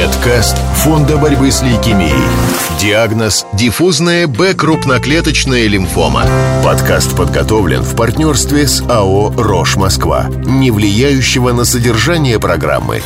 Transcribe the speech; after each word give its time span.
Медкаст 0.00 0.56
Фонда 0.76 1.18
борьбы 1.18 1.50
с 1.50 1.60
лейкемией. 1.60 2.14
Диагноз– 2.80 3.44
диффузная 3.52 4.26
Б-крупноклеточная 4.26 5.66
лимфома. 5.66 6.24
Подкаст 6.64 7.14
подготовлен 7.14 7.82
в 7.82 7.94
партнерстве 7.96 8.66
с 8.66 8.80
АО 8.88 9.30
«Рош 9.36 9.76
Москва», 9.76 10.30
не 10.46 10.70
влияющего 10.70 11.52
на 11.52 11.66
содержание 11.66 12.40
программы. 12.40 13.02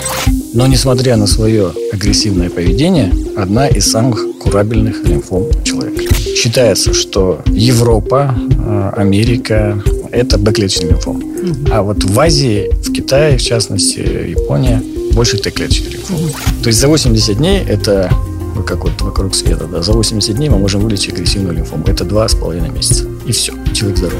Но 0.53 0.69
несмотря 0.69 1.17
на 1.17 1.27
свое 1.27 1.73
агрессивное 1.93 2.49
поведение, 2.49 3.13
одна 3.37 3.67
из 3.67 3.91
самых 3.91 4.25
курабельных 4.39 5.03
лимфом 5.05 5.47
человека. 5.65 6.15
Считается, 6.15 6.95
что 6.95 7.43
Европа, 7.47 8.37
э, 8.37 8.93
Америка– 8.97 9.83
это 10.13 10.39
Б-клеточный 10.39 10.91
лимфом. 10.91 11.25
А 11.73 11.83
вот 11.83 12.05
в 12.05 12.21
Азии, 12.21 12.71
в 12.87 12.93
Китае, 12.93 13.37
в 13.37 13.43
частности, 13.43 13.99
Япония, 13.99 14.81
больше 15.13 15.39
Т-клеточный 15.39 15.91
лимфом. 15.91 16.19
То 16.65 16.69
есть 16.69 16.81
за 16.81 16.89
80 16.89 17.37
дней 17.37 17.63
это 17.63 18.11
ну, 18.55 18.63
как 18.63 18.85
вот 18.85 18.99
вокруг 19.03 19.35
света, 19.35 19.67
да, 19.67 19.83
за 19.83 19.93
80 19.93 20.35
дней 20.35 20.49
мы 20.49 20.57
можем 20.57 20.81
вылечить 20.81 21.13
агрессивную 21.13 21.55
лимфому. 21.55 21.85
Это 21.87 22.07
два 22.07 22.27
с 22.27 22.35
половиной 22.35 22.71
месяца. 22.71 23.07
И 23.27 23.33
все. 23.33 23.53
Человек 23.75 23.99
здоров. 23.99 24.19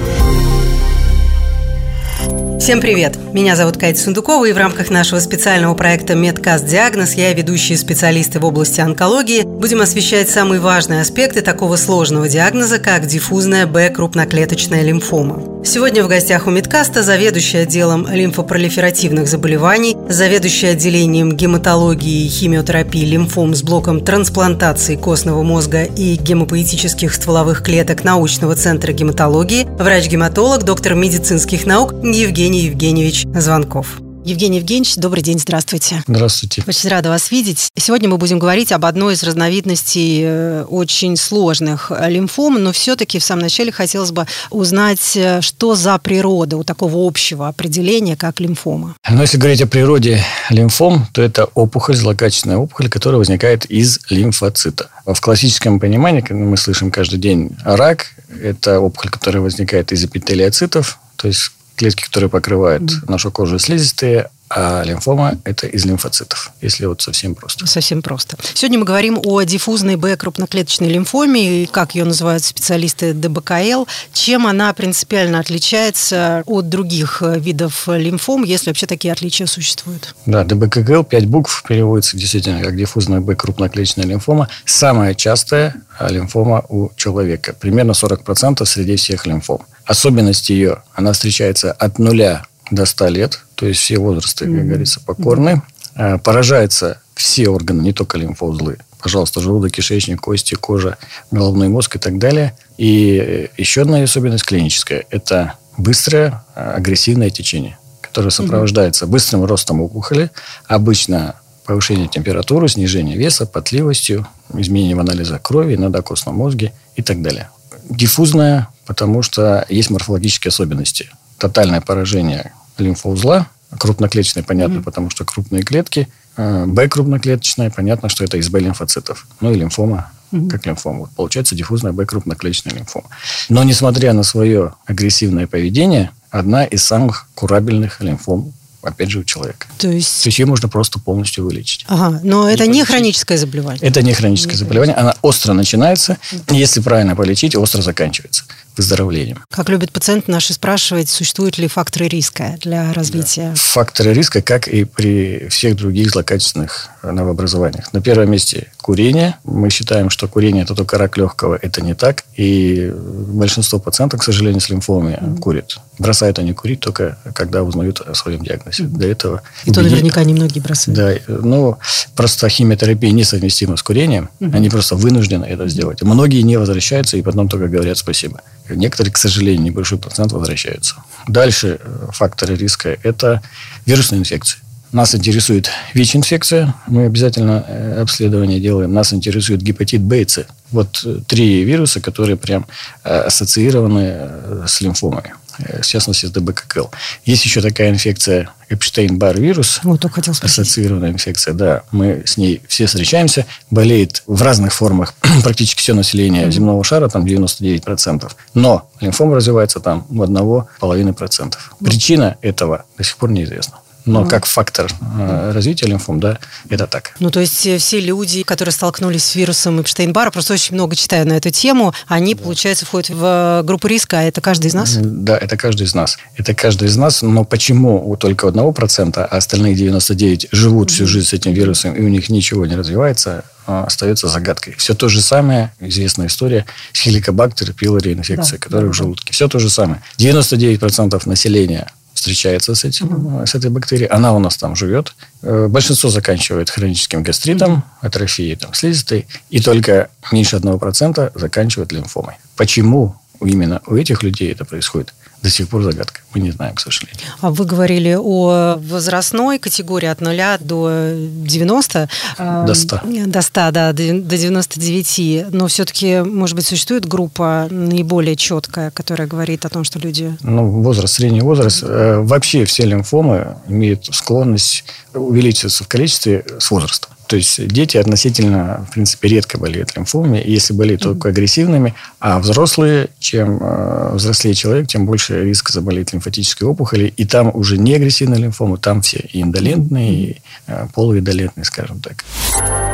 Всем 2.65 2.81
привет! 2.81 3.19
Меня 3.35 3.57
зовут 3.57 3.77
Катя 3.77 4.01
Сундукова, 4.01 4.47
и 4.47 4.55
в 4.55 4.57
рамках 4.57 4.89
нашего 4.89 5.21
специального 5.21 5.75
проекта 5.75 6.15
«Медкаст 6.15 6.65
Диагноз» 6.65 7.13
я 7.13 7.31
и 7.31 7.35
ведущие 7.35 7.77
специалисты 7.77 8.41
в 8.41 8.47
области 8.47 8.81
онкологии 8.81 9.43
будем 9.43 9.83
освещать 9.83 10.31
самые 10.31 10.61
важные 10.63 11.03
аспекты 11.03 11.43
такого 11.43 11.77
сложного 11.77 12.27
диагноза, 12.27 12.79
как 12.79 13.05
диффузная 13.05 13.67
Б-крупноклеточная 13.67 14.81
лимфома. 14.81 15.43
Сегодня 15.63 16.05
в 16.05 16.09
гостях 16.09 16.47
у 16.47 16.51
Медкаста 16.51 17.03
заведующий 17.03 17.59
отделом 17.59 18.07
лимфопролиферативных 18.11 19.29
заболеваний, 19.29 19.97
заведующий 20.09 20.69
отделением 20.69 21.33
гематологии 21.33 22.25
и 22.25 22.29
химиотерапии 22.29 23.05
лимфом 23.05 23.55
с 23.55 23.63
блоком 23.63 24.03
трансплантации 24.03 24.97
костного 24.97 25.43
мозга 25.43 25.85
и 25.85 26.17
гемопоэтических 26.17 27.13
стволовых 27.13 27.63
клеток 27.63 28.05
научного 28.05 28.57
центра 28.57 28.93
гематологии, 28.93 29.67
врач-гематолог, 29.79 30.65
доктор 30.65 30.95
медицинских 30.95 31.67
наук 31.67 31.95
Евгений 32.03 32.54
Евгеньевич 32.61 33.25
Звонков. 33.35 34.01
Евгений 34.25 34.57
Евгеньевич, 34.57 34.97
добрый 34.97 35.23
день, 35.23 35.39
здравствуйте. 35.39 36.03
Здравствуйте. 36.07 36.65
Очень 36.67 36.89
рада 36.89 37.11
вас 37.11 37.31
видеть. 37.31 37.69
Сегодня 37.77 38.09
мы 38.09 38.17
будем 38.17 38.39
говорить 38.39 38.73
об 38.73 38.87
одной 38.87 39.15
из 39.15 39.23
разновидностей 39.23 40.23
э, 40.25 40.65
очень 40.65 41.19
сложных 41.19 41.93
лимфом, 42.09 42.63
но 42.63 42.73
все-таки 42.73 43.19
в 43.19 43.25
самом 43.25 43.43
начале 43.43 43.71
хотелось 43.71 44.13
бы 44.13 44.27
узнать, 44.49 45.15
э, 45.15 45.43
что 45.43 45.75
за 45.75 45.99
природа 45.99 46.57
у 46.57 46.65
такого 46.65 47.07
общего 47.07 47.49
определения, 47.49 48.17
как 48.17 48.41
лимфома. 48.41 48.97
Но 49.07 49.21
если 49.21 49.37
говорить 49.37 49.61
о 49.61 49.67
природе 49.67 50.25
лимфом, 50.49 51.07
то 51.13 51.21
это 51.21 51.45
опухоль, 51.55 51.97
злокачественная 51.97 52.57
опухоль, 52.57 52.89
которая 52.89 53.19
возникает 53.19 53.67
из 53.67 54.01
лимфоцита. 54.09 54.89
В 55.05 55.21
классическом 55.21 55.79
понимании, 55.79 56.23
когда 56.23 56.45
мы 56.45 56.57
слышим 56.57 56.91
каждый 56.91 57.19
день 57.19 57.51
рак, 57.63 58.07
это 58.43 58.81
опухоль, 58.81 59.11
которая 59.11 59.43
возникает 59.43 59.93
из 59.93 60.03
эпителиоцитов, 60.03 60.99
то 61.17 61.29
есть 61.29 61.51
клетки, 61.77 62.05
которые 62.05 62.31
покрывают 62.31 62.83
mm-hmm. 62.83 63.11
нашу 63.11 63.31
кожу 63.31 63.59
слизистые, 63.59 64.31
а 64.51 64.83
лимфома– 64.85 65.39
это 65.45 65.67
из 65.67 65.85
лимфоцитов, 65.85 66.53
если 66.61 66.87
вот 66.87 67.03
совсем 67.03 67.35
просто. 67.35 67.67
Совсем 67.67 68.03
просто. 68.03 68.37
Сегодня 68.55 68.79
мы 68.79 68.85
говорим 68.85 69.19
о 69.25 69.43
диффузной 69.43 69.97
Б-крупноклеточной 69.97 70.91
лимфоме, 70.91 71.67
как 71.67 71.95
ее 71.95 72.05
называют 72.05 72.45
специалисты 72.45 73.15
ДБКЛ. 73.15 73.87
Чем 74.13 74.47
она 74.47 74.73
принципиально 74.75 75.41
отличается 75.41 76.45
от 76.47 76.69
других 76.69 77.23
видов 77.23 77.89
лимфом, 77.89 78.45
если 78.45 78.71
вообще 78.71 78.87
такие 78.87 79.13
отличия 79.13 79.47
существуют? 79.47 80.15
Да, 80.27 80.45
ДБКЛ, 80.45 81.03
пять 81.03 81.27
букв, 81.27 81.65
переводится 81.67 82.17
действительно 82.17 82.63
как 82.63 82.77
диффузная 82.77 83.21
Б-крупноклеточная 83.21 84.05
лимфома. 84.05 84.49
Самая 84.67 85.15
частая 85.15 85.75
лимфома 86.09 86.65
у 86.69 86.91
человека. 86.97 87.55
Примерно 87.59 87.93
40% 87.93 88.65
среди 88.67 88.97
всех 88.97 89.27
лимфом. 89.27 89.63
Особенность 89.85 90.51
ее, 90.51 90.83
она 90.95 91.13
встречается 91.13 91.73
от 91.73 91.99
нуля 91.99 92.45
до 92.71 92.87
100 92.87 93.09
лет, 93.09 93.41
то 93.55 93.67
есть 93.67 93.81
все 93.81 93.99
возрасты, 93.99 94.47
как 94.47 94.67
говорится, 94.67 95.01
покорны. 95.01 95.63
Mm-hmm. 95.97 96.19
Поражаются 96.21 97.01
все 97.15 97.49
органы, 97.49 97.83
не 97.83 97.93
только 97.93 98.19
лимфоузлы. 98.19 98.79
Пожалуйста, 99.01 99.41
желудок, 99.41 99.73
кишечник, 99.73 100.21
кости, 100.21 100.55
кожа, 100.55 100.97
головной 101.31 101.69
мозг 101.69 101.97
и 101.97 101.99
так 101.99 102.19
далее. 102.19 102.57
И 102.79 103.19
э, 103.19 103.49
еще 103.59 103.83
одна 103.83 104.03
особенность 104.03 104.45
клиническая– 104.45 105.05
это 105.11 105.55
быстрое 105.77 106.43
а, 106.55 106.75
агрессивное 106.75 107.31
течение, 107.31 107.79
которое 108.01 108.31
сопровождается 108.31 109.07
быстрым 109.07 109.45
ростом 109.45 109.81
опухоли, 109.83 110.31
обычно 110.67 111.35
повышение 111.67 112.09
температуры, 112.09 112.69
снижение 112.69 113.17
веса, 113.17 113.47
потливостью, 113.47 114.27
изменением 114.53 115.01
анализа 115.01 115.39
крови, 115.39 115.75
иногда 115.75 116.03
костном 116.03 116.37
мозге 116.37 116.73
и 116.97 117.03
так 117.03 117.23
далее. 117.23 117.51
Диффузная, 117.89 118.69
потому 118.87 119.23
что 119.23 119.65
есть 119.69 119.91
морфологические 119.91 120.51
особенности. 120.51 121.11
Тотальное 121.39 121.81
поражение 121.81 122.53
лимфоузла, 122.79 123.49
крупноклеточной, 123.79 124.43
понятно, 124.43 124.79
mm-hmm. 124.79 124.83
потому 124.83 125.11
что 125.11 125.25
крупные 125.25 125.63
клетки, 125.63 126.09
э, 126.37 126.65
Б 126.67 126.89
крупноклеточная, 126.89 127.71
понятно, 127.71 128.09
что 128.09 128.25
это 128.25 128.37
из 128.37 128.49
Б 128.49 128.61
лимфоцитов. 128.61 129.27
Ну 129.41 129.53
и 129.53 129.57
лимфома, 129.57 130.11
mm-hmm. 130.33 130.49
как 130.49 130.67
лимфома. 130.67 131.01
Вот 131.01 131.11
получается 131.11 131.55
диффузная 131.55 131.93
Б 131.93 132.07
крупноклеточная 132.07 132.75
лимфома. 132.75 133.09
Но 133.49 133.65
несмотря 133.65 134.13
на 134.13 134.23
свое 134.23 134.75
агрессивное 134.87 135.47
поведение, 135.47 136.11
одна 136.31 136.65
из 136.65 136.85
самых 136.85 137.27
курабельных 137.35 138.01
лимфом 138.01 138.53
опять 138.87 139.11
же, 139.11 139.21
у 139.21 139.25
человека. 139.25 139.67
То 139.79 139.89
есть... 139.89 140.23
То 140.23 140.29
есть 140.29 140.39
ее 140.39 140.45
можно 140.45 140.69
просто 140.69 140.99
полностью 140.99 141.45
вылечить. 141.45 141.87
Ага, 141.89 142.21
но 142.23 142.49
это 142.49 142.67
не 142.67 142.85
хроническое 142.85 143.39
заболевание. 143.39 143.83
Это 143.83 144.03
не 144.03 144.13
хроническое 144.13 144.55
не 144.55 144.59
заболевание. 144.59 144.95
Она 144.95 145.15
остро 145.23 145.55
начинается, 145.55 146.19
если 146.51 146.81
правильно 146.81 147.17
полечить, 147.17 147.57
остро 147.57 147.81
заканчивается 147.81 148.45
выздоровлением. 148.77 149.45
Как 149.51 149.69
любят 149.69 149.93
пациенты 149.93 150.31
наши 150.31 150.53
спрашивать, 150.53 151.09
существуют 151.09 151.59
ли 151.59 151.69
факторы 151.69 152.09
риска 152.09 152.57
для 152.61 152.93
развития? 152.93 153.51
Да. 153.51 153.55
Факторы 153.55 154.13
риска, 154.13 154.43
как 154.43 154.69
и 154.69 154.85
при 154.85 155.49
всех 155.49 155.77
других 155.77 156.11
злокачественных 156.11 156.89
новообразованиях. 157.03 157.93
На 157.93 158.01
первом 158.01 158.31
месте 158.31 158.69
курение. 158.79 159.37
Мы 159.45 159.71
считаем, 159.71 160.11
что 160.11 160.29
курение– 160.29 160.63
это 160.65 160.75
только 160.75 160.99
рак 160.99 161.17
легкого. 161.17 161.59
Это 161.61 161.83
не 161.83 161.95
так. 161.95 162.25
И 162.37 162.93
большинство 162.95 163.79
пациентов, 163.79 164.21
к 164.21 164.25
сожалению, 164.25 164.61
с 164.61 164.69
лимфомами 164.69 165.19
mm-hmm. 165.21 165.39
курят. 165.39 165.79
Бросают 165.99 166.39
они 166.39 166.53
курить 166.53 166.81
только, 166.81 167.19
когда 167.35 167.63
узнают 167.63 168.01
о 168.01 168.15
своем 168.15 168.43
диагнозе. 168.43 168.85
Mm-hmm. 168.85 168.99
До 168.99 169.07
этого... 169.07 169.43
И 169.65 169.73
то 169.73 169.83
наверняка 169.83 170.25
немногие 170.25 170.63
бросают. 170.63 170.99
Да. 170.99 171.15
Ну, 171.29 171.79
просто 172.17 172.49
химиотерапия 172.49 173.13
несовместима 173.13 173.77
с 173.77 173.83
курением. 173.83 174.29
Mm-hmm. 174.41 174.57
Они 174.57 174.71
просто 174.71 174.97
вынуждены 174.97 175.45
это 175.45 175.69
сделать. 175.69 176.03
Многие 176.03 176.43
не 176.43 176.57
возвращаются 176.57 177.17
и 177.17 177.23
потом 177.23 177.49
только 177.49 177.69
говорят 177.69 177.99
спасибо. 177.99 178.41
Некоторые, 178.69 179.13
к 179.13 179.19
сожалению, 179.19 179.63
небольшой 179.63 179.99
процент 179.99 180.33
возвращаются. 180.33 180.97
Дальше 181.29 181.79
э, 181.83 182.09
факторы 182.13 182.57
риска– 182.57 182.97
это 183.03 183.43
вирусные 183.87 184.21
инфекции. 184.21 184.59
Нас 184.93 185.15
интересует 185.15 185.69
ВИЧ-инфекция, 185.93 186.75
мы 186.87 187.07
обязательно 187.07 187.65
э, 187.67 188.01
обследование 188.01 188.61
делаем. 188.61 188.93
Нас 188.93 189.13
интересует 189.13 189.61
гепатит 189.61 190.03
Б 190.03 190.23
и 190.23 190.29
С. 190.29 190.47
Вот 190.71 191.03
э, 191.05 191.19
три 191.27 191.65
вируса, 191.65 192.01
которые 192.01 192.37
прям 192.37 192.67
ассоциированы 193.03 194.67
с 194.67 194.81
лимфомой. 194.81 195.25
Э, 195.59 195.83
в 195.83 195.87
частности, 195.87 196.27
с 196.27 196.31
ДБККЛ. 196.31 196.87
Есть 197.25 197.45
еще 197.45 197.61
такая 197.61 197.91
инфекция 197.91 198.51
Эпштейн-Бар 198.69 199.39
вирус. 199.39 199.81
Вот, 199.83 200.01
только 200.01 200.17
хотел 200.17 200.35
Ассоциированная 200.41 201.11
инфекция, 201.11 201.55
да. 201.55 201.83
Мы 201.93 202.23
с 202.27 202.37
ней 202.37 202.63
все 202.69 202.87
встречаемся. 202.87 203.47
Болеет 203.71 204.23
в 204.27 204.43
разных 204.43 204.73
формах 204.73 205.15
практически 205.43 205.81
все 205.81 205.95
население 205.95 206.51
земного 206.51 206.83
шара, 206.85 207.09
там 207.09 207.25
99%. 207.25 208.31
Но 208.55 208.91
лимфома 209.01 209.37
развивается 209.37 209.81
там 209.81 210.07
у 210.11 210.23
одного 210.23 210.69
половины 210.81 211.13
процентов. 211.13 211.75
Причина 211.85 212.37
этого 212.41 212.85
до 212.97 213.05
сих 213.05 213.17
пор 213.17 213.31
неизвестна 213.31 213.79
но 214.07 214.23
mm 214.23 214.29
как 214.35 214.47
фактор 214.47 214.91
э, 215.19 215.53
развития 215.53 215.87
лимфом, 215.87 216.19
да, 216.19 216.39
это 216.69 216.87
так. 216.87 217.13
Ну, 217.21 217.31
то 217.31 217.41
есть 217.41 217.67
э, 217.67 217.79
все 217.79 218.01
люди, 218.01 218.43
которые 218.43 218.73
столкнулись 218.73 219.25
с 219.25 219.35
вирусом 219.37 219.79
Эпштейн-Барра, 219.79 220.33
просто 220.33 220.55
очень 220.55 220.75
много 220.75 220.97
читаю 220.97 221.27
на 221.29 221.35
эту 221.35 221.51
тему, 221.51 221.95
они, 222.09 222.35
да. 222.35 222.43
получается, 222.43 222.85
входят 222.85 223.11
в 223.11 223.61
э, 223.61 223.63
группу 223.65 223.87
риска, 223.87 224.19
а 224.19 224.23
это 224.23 224.41
каждый 224.41 224.69
из 224.69 224.75
нас? 224.75 224.97
Да, 225.01 225.37
это 225.37 225.57
каждый 225.57 225.85
из 225.85 225.95
нас. 225.95 226.19
Это 226.37 226.55
каждый 226.55 226.89
из 226.89 226.97
нас, 226.97 227.23
но 227.23 227.45
почему 227.45 228.11
у 228.11 228.17
только 228.17 228.49
одного 228.49 228.73
процента, 228.73 229.25
а 229.25 229.37
остальные 229.37 229.75
99 229.75 230.49
живут 230.51 230.91
всю 230.91 231.07
жизнь 231.07 231.29
с 231.29 231.33
этим 231.33 231.53
вирусом, 231.53 231.95
и 231.95 232.01
у 232.01 232.09
них 232.09 232.29
ничего 232.29 232.67
не 232.67 232.75
развивается, 232.75 233.45
а, 233.67 233.85
остается 233.85 234.29
загадкой. 234.29 234.75
Все 234.77 234.95
то 234.95 235.09
же 235.09 235.21
самое, 235.21 235.73
известная 235.81 236.27
история, 236.27 236.67
хеликобактер 236.95 237.73
пилори 237.73 238.13
инфекция, 238.13 238.59
да, 238.59 238.65
которая 238.65 238.87
да, 238.87 238.93
в 238.93 238.95
желудке. 238.95 239.33
Все 239.33 239.49
то 239.49 239.59
же 239.59 239.71
самое. 239.71 240.03
99% 240.19 241.29
населения 241.29 241.91
встречается 242.15 242.75
с, 242.75 242.85
этим, 242.85 243.07
mm-hmm. 243.07 243.47
с 243.47 243.55
этой 243.55 243.71
бактерией. 243.71 244.09
Она 244.09 244.33
у 244.33 244.39
нас 244.39 244.57
там 244.57 244.77
живет. 244.77 245.15
Э, 245.43 245.67
большинство 245.69 246.09
заканчивает 246.09 246.71
хроническим 246.71 247.23
гастритом, 247.23 247.85
атрофией 248.01 248.57
там, 248.57 248.73
слизистой. 248.73 249.27
И 249.51 249.61
только 249.61 250.09
меньше 250.33 250.57
1% 250.57 251.33
заканчивает 251.35 251.93
лимфомой. 251.93 252.35
Почему 252.57 253.17
именно 253.41 253.83
у 253.87 253.97
этих 253.97 254.23
людей 254.23 254.53
это 254.53 254.65
происходит? 254.65 255.13
До 255.45 255.51
сих 255.51 255.69
пор 255.69 255.83
загадка. 255.83 256.21
Мы 256.35 256.41
не 256.41 256.53
знаем, 256.53 256.75
к 256.75 256.81
сожалению. 256.81 257.21
А 257.43 257.51
вы 257.51 257.67
говорили 257.67 258.17
о 258.19 258.77
возрастной 258.79 259.59
категории 259.59 260.07
от 260.09 260.23
0 260.23 260.37
до 260.61 261.13
90. 261.15 262.09
До 262.39 262.75
100. 262.75 263.01
До 263.27 263.43
100, 263.43 263.71
да, 263.71 263.93
до 263.93 264.03
99. 264.03 265.53
Но 265.53 265.67
все-таки, 265.67 266.23
может 266.23 266.57
быть, 266.57 266.67
существует 266.67 267.05
группа 267.05 267.69
наиболее 267.71 268.37
четкая, 268.37 268.91
которая 268.91 269.29
говорит 269.29 269.67
о 269.67 269.69
том, 269.69 269.85
что 269.85 269.99
люди... 269.99 270.35
Ну, 270.41 270.83
возраст, 270.83 271.15
средний 271.15 271.43
возраст. 271.43 271.85
Э, 271.87 272.21
вообще 272.21 272.65
все 272.65 272.87
лимфомы 272.87 273.59
имеют 273.69 274.07
склонность 274.13 274.85
увеличиваться 275.13 275.85
в 275.85 275.89
количестве 275.89 276.47
с 276.59 276.71
возрастом. 276.71 277.14
То 277.27 277.37
есть 277.37 277.67
дети 277.67 277.97
относительно, 277.97 278.87
в 278.89 278.93
принципе, 278.93 279.29
редко 279.29 279.59
болеют 279.59 279.97
лимфомами, 279.97 280.39
и 280.39 280.53
если 280.53 280.75
болеют 280.75 281.03
только 281.03 281.31
агрессивными, 281.31 281.95
а 282.21 282.39
взрослые, 282.39 283.09
чем 283.19 283.59
э, 283.61 284.15
взрослее 284.15 284.55
человек, 284.55 284.89
тем 284.89 285.07
больше 285.07 285.45
риск 285.45 285.71
заболеть 285.71 286.13
лимфатической 286.13 286.69
опухолью, 286.69 287.13
и 287.17 287.25
там 287.25 287.51
уже 287.55 287.79
не 287.79 287.95
агрессивные 287.95 288.41
лимфомы, 288.41 288.79
там 288.79 289.03
все 289.03 289.19
и 289.33 289.43
индолентные, 289.43 290.13
и 290.13 290.37
э, 290.67 290.87
полуиндолентные, 290.95 291.65
скажем 291.65 292.01
так. 292.01 292.25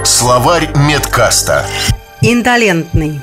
Словарь 0.04 0.70
медкаста. 0.76 1.66
Индолентный. 2.22 3.20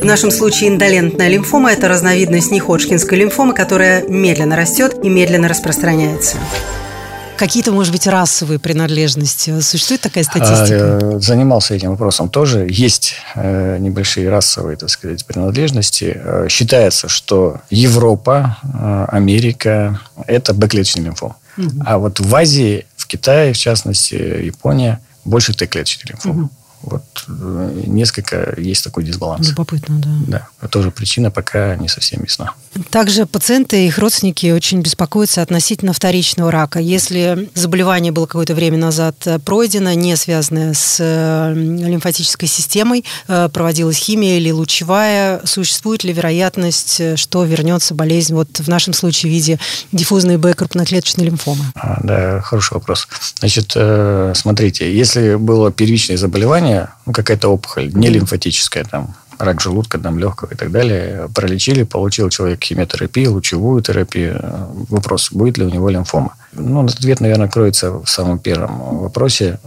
В 0.00 0.04
нашем 0.04 0.30
случае 0.30 0.70
индолентная 0.70 1.28
лимфома– 1.28 1.72
это 1.72 1.88
разновидность 1.88 2.52
неходжкинской 2.52 3.18
лимфомы, 3.18 3.54
которая 3.54 4.06
медленно 4.06 4.56
растет 4.56 4.94
и 5.02 5.08
медленно 5.08 5.48
распространяется. 5.48 6.36
Какие-то, 7.36 7.72
может 7.72 7.92
быть, 7.92 8.06
расовые 8.06 8.58
принадлежности? 8.58 9.60
Существует 9.60 10.00
такая 10.00 10.24
статистика? 10.24 10.98
А, 11.16 11.18
занимался 11.18 11.74
этим 11.74 11.90
вопросом 11.90 12.28
тоже. 12.28 12.66
Есть 12.70 13.14
э, 13.34 13.78
небольшие 13.78 14.28
расовые, 14.28 14.76
так 14.76 14.90
сказать, 14.90 15.24
принадлежности. 15.26 16.16
Э, 16.16 16.46
считается, 16.48 17.08
что 17.08 17.60
Европа, 17.70 18.58
э, 18.62 19.06
Америка– 19.08 20.00
это 20.26 20.54
Б-клеточный 20.54 21.04
лимфом. 21.04 21.34
Угу. 21.58 21.82
А 21.84 21.98
вот 21.98 22.20
в 22.20 22.34
Азии, 22.34 22.86
в 22.96 23.06
Китае, 23.06 23.52
в 23.52 23.58
частности, 23.58 24.14
Япония, 24.14 25.00
больше 25.24 25.52
Т-клеточный 25.52 26.10
лимфом. 26.12 26.38
Угу. 26.38 26.50
Вот 26.82 27.24
э, 27.28 27.82
несколько 27.86 28.54
есть 28.60 28.84
такой 28.84 29.04
дисбаланс. 29.04 29.48
Любопытно, 29.48 29.98
да. 29.98 30.46
Да, 30.62 30.68
тоже 30.68 30.90
причина 30.90 31.30
пока 31.30 31.74
не 31.76 31.88
совсем 31.88 32.22
ясна. 32.22 32.54
Также 32.90 33.26
пациенты 33.26 33.84
и 33.84 33.86
их 33.86 33.98
родственники 33.98 34.50
очень 34.50 34.80
беспокоятся 34.80 35.42
относительно 35.42 35.92
вторичного 35.92 36.50
рака. 36.50 36.78
Если 36.78 37.48
заболевание 37.54 38.12
было 38.12 38.26
какое-то 38.26 38.54
время 38.54 38.78
назад 38.78 39.16
э, 39.26 39.38
пройдено, 39.38 39.92
не 39.92 40.16
связанное 40.16 40.74
с 40.74 40.98
э, 41.00 41.54
лимфатической 41.54 42.48
системой, 42.48 43.04
проводилась 43.26 43.96
химия 43.96 44.36
или 44.36 44.50
лучевая, 44.50 45.40
существует 45.44 46.04
ли 46.04 46.12
вероятность, 46.12 47.18
что 47.18 47.44
вернется 47.44 47.94
болезнь 47.94 48.34
вот 48.34 48.58
в 48.58 48.68
нашем 48.68 48.92
случае 48.92 49.30
в 49.30 49.34
виде 49.34 49.58
диффузной 49.92 50.36
Б 50.36 50.54
крупноклеточной 50.54 51.26
лимфомы? 51.26 51.64
А, 51.74 52.00
да, 52.02 52.40
хороший 52.40 52.74
вопрос. 52.74 53.08
Значит, 53.38 53.76
смотрите, 54.36 54.94
если 54.94 55.34
было 55.34 55.70
первичное 55.70 56.16
заболевание, 56.16 56.88
ну, 57.04 57.12
какая-то 57.12 57.48
опухоль, 57.48 57.92
не 57.94 58.08
лимфатическая, 58.08 58.84
там, 58.84 59.14
рак 59.38 59.60
желудка, 59.60 59.98
там, 59.98 60.18
легкого 60.18 60.52
и 60.52 60.56
так 60.56 60.70
далее, 60.70 61.28
пролечили, 61.34 61.82
получил 61.82 62.30
человек 62.30 62.62
химиотерапию, 62.62 63.32
лучевую 63.32 63.82
терапию. 63.82 64.40
Вопрос, 64.88 65.30
будет 65.32 65.58
ли 65.58 65.64
у 65.64 65.70
него 65.70 65.88
лимфома? 65.88 66.34
Ну, 66.52 66.84
ответ, 66.84 67.20
наверное, 67.20 67.48
кроется 67.48 67.92
в 67.92 68.06
самом 68.06 68.38
первом 68.38 68.98
вопросе. 68.98 69.58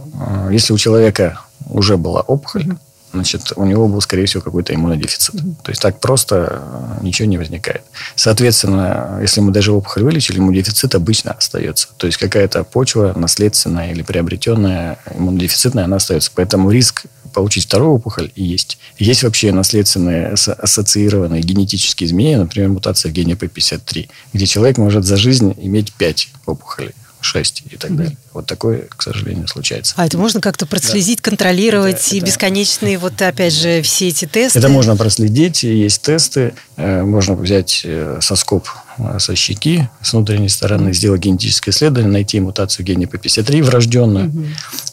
Если 0.50 0.72
у 0.72 0.78
человека 0.78 1.40
уже 1.66 1.96
была 1.96 2.20
опухоль, 2.20 2.66
значит, 3.12 3.52
у 3.56 3.64
него 3.64 3.88
был, 3.88 4.00
скорее 4.00 4.26
всего, 4.26 4.42
какой-то 4.42 4.74
иммунодефицит. 4.74 5.34
То 5.62 5.70
есть 5.70 5.82
так 5.82 6.00
просто 6.00 6.62
э, 6.62 7.04
ничего 7.04 7.28
не 7.28 7.38
возникает. 7.38 7.82
Соответственно, 8.14 9.18
если 9.20 9.40
мы 9.40 9.52
даже 9.52 9.72
опухоль 9.72 10.04
вылечили, 10.04 10.38
иммунодефицит 10.38 10.94
обычно 10.94 11.32
остается. 11.32 11.88
То 11.96 12.06
есть 12.06 12.18
какая-то 12.18 12.64
почва 12.64 13.12
наследственная 13.16 13.92
или 13.92 14.02
приобретенная 14.02 14.98
иммунодефицитная, 15.14 15.84
она 15.84 15.96
остается. 15.96 16.30
Поэтому 16.34 16.70
риск 16.70 17.04
получить 17.32 17.64
вторую 17.64 17.92
опухоль 17.92 18.30
и 18.34 18.44
есть. 18.44 18.78
Есть 18.98 19.22
вообще 19.22 19.52
наследственные 19.52 20.28
ассоциированные 20.28 21.42
генетические 21.42 22.06
изменения, 22.06 22.38
например, 22.38 22.68
мутация 22.70 23.10
в 23.10 23.12
гене 23.12 23.34
P53, 23.34 24.08
где 24.32 24.46
человек 24.46 24.78
может 24.78 25.04
за 25.04 25.16
жизнь 25.16 25.54
иметь 25.58 25.92
5 25.92 26.28
опухолей. 26.46 26.92
6 27.20 27.64
и 27.70 27.76
так 27.76 27.96
далее. 27.96 28.16
Вот 28.32 28.46
такое, 28.46 28.86
к 28.88 29.02
сожалению, 29.02 29.48
случается. 29.48 29.94
А 29.96 30.06
это 30.06 30.16
можно 30.18 30.40
как-то 30.40 30.66
проследить, 30.66 31.18
да. 31.18 31.30
контролировать 31.30 32.06
да, 32.10 32.16
и 32.16 32.18
это... 32.18 32.26
бесконечные, 32.26 32.98
вот 32.98 33.20
опять 33.20 33.54
же, 33.54 33.82
все 33.82 34.08
эти 34.08 34.26
тесты? 34.26 34.58
Это 34.58 34.68
можно 34.68 34.96
проследить, 34.96 35.62
есть 35.62 36.02
тесты. 36.02 36.54
Э, 36.76 37.02
можно 37.02 37.34
взять 37.34 37.82
э, 37.84 38.18
соскоп 38.20 38.68
э, 38.98 39.18
со 39.18 39.34
щеки, 39.34 39.88
с 40.02 40.12
внутренней 40.12 40.48
стороны, 40.48 40.92
сделать 40.92 41.20
генетическое 41.20 41.72
исследование, 41.72 42.12
найти 42.12 42.40
мутацию 42.40 42.86
гена 42.86 43.04
P53 43.04 43.62
врожденную, 43.62 44.28
угу. 44.28 44.44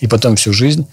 и 0.02 0.08
потом 0.08 0.36
всю 0.36 0.54
жизнь 0.54 0.88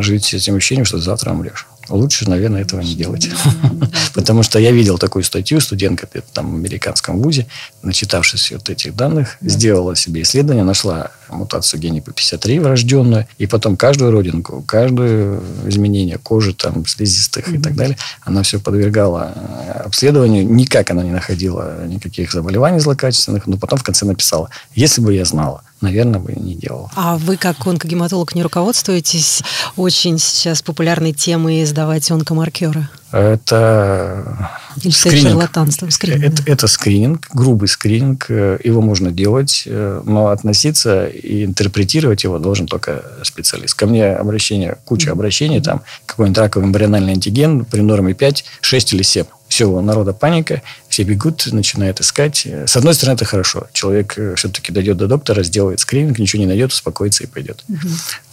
жить 0.00 0.24
с 0.24 0.34
этим 0.34 0.56
ощущением, 0.56 0.84
что 0.84 0.98
завтра 0.98 1.32
умрешь 1.32 1.66
лучше, 1.90 2.28
наверное, 2.28 2.62
этого 2.62 2.80
не 2.80 2.94
делать. 2.94 3.28
Потому 4.14 4.42
что 4.42 4.58
я 4.58 4.70
видел 4.70 4.98
такую 4.98 5.24
статью, 5.24 5.60
студентка 5.60 6.08
там 6.32 6.52
в 6.52 6.54
американском 6.56 7.20
вузе, 7.20 7.46
начитавшись 7.82 8.52
вот 8.52 8.70
этих 8.70 8.94
данных, 8.94 9.36
сделала 9.40 9.96
себе 9.96 10.22
исследование, 10.22 10.64
нашла 10.64 11.10
мутацию 11.28 11.80
гена 11.80 11.98
P53 11.98 12.60
врожденную, 12.60 13.26
и 13.38 13.46
потом 13.46 13.76
каждую 13.76 14.10
родинку, 14.10 14.62
каждое 14.66 15.40
изменение 15.66 16.18
кожи, 16.18 16.54
там, 16.54 16.86
слизистых 16.86 17.48
и 17.52 17.58
так 17.58 17.74
далее, 17.74 17.96
она 18.22 18.42
все 18.42 18.58
подвергала 18.58 19.32
э, 19.34 19.70
обследованию. 19.84 20.48
Никак 20.50 20.90
она 20.90 21.02
не 21.02 21.12
находила 21.12 21.86
никаких 21.86 22.32
заболеваний 22.32 22.80
злокачественных, 22.80 23.46
но 23.46 23.56
потом 23.56 23.78
в 23.78 23.82
конце 23.82 24.06
написала, 24.06 24.50
если 24.74 25.00
бы 25.00 25.14
я 25.14 25.24
знала, 25.24 25.62
наверное, 25.80 26.20
бы 26.20 26.32
не 26.32 26.54
делал. 26.54 26.90
А 26.94 27.16
вы, 27.16 27.36
как 27.36 27.66
онкогематолог, 27.66 28.34
не 28.34 28.42
руководствуетесь 28.42 29.42
очень 29.76 30.18
сейчас 30.18 30.62
популярной 30.62 31.12
темой 31.12 31.64
сдавать 31.64 32.10
онкомаркеры? 32.10 32.88
Это 33.12 34.48
Или 34.82 34.92
скрининг. 34.92 35.50
скрининг 35.90 36.24
это, 36.24 36.42
это 36.46 36.66
скрининг, 36.68 37.28
грубый 37.32 37.68
скрининг. 37.68 38.30
Его 38.30 38.80
можно 38.80 39.10
делать, 39.10 39.64
но 39.66 40.28
относиться 40.28 41.06
и 41.06 41.44
интерпретировать 41.44 42.22
его 42.22 42.38
должен 42.38 42.68
только 42.68 43.02
специалист. 43.24 43.74
Ко 43.74 43.86
мне 43.86 44.12
обращение, 44.12 44.78
куча 44.84 45.10
обращений, 45.10 45.60
там 45.60 45.82
какой-нибудь 46.06 46.38
раковый 46.38 46.68
эмбриональный 46.68 47.14
антиген 47.14 47.64
при 47.64 47.80
норме 47.80 48.14
5, 48.14 48.44
6 48.60 48.92
или 48.92 49.02
7 49.02 49.24
все, 49.48 49.68
у 49.68 49.80
народа 49.80 50.12
паника, 50.12 50.62
все 50.90 51.04
бегут, 51.04 51.46
начинают 51.52 52.00
искать. 52.00 52.44
С 52.44 52.76
одной 52.76 52.94
стороны, 52.94 53.14
это 53.14 53.24
хорошо. 53.24 53.68
Человек 53.72 54.14
э, 54.18 54.34
все-таки 54.34 54.72
дойдет 54.72 54.96
до 54.96 55.06
доктора, 55.06 55.44
сделает 55.44 55.78
скрининг, 55.78 56.18
ничего 56.18 56.40
не 56.40 56.46
найдет, 56.46 56.72
успокоится 56.72 57.22
и 57.22 57.26
пойдет. 57.28 57.64
Угу. 57.68 57.88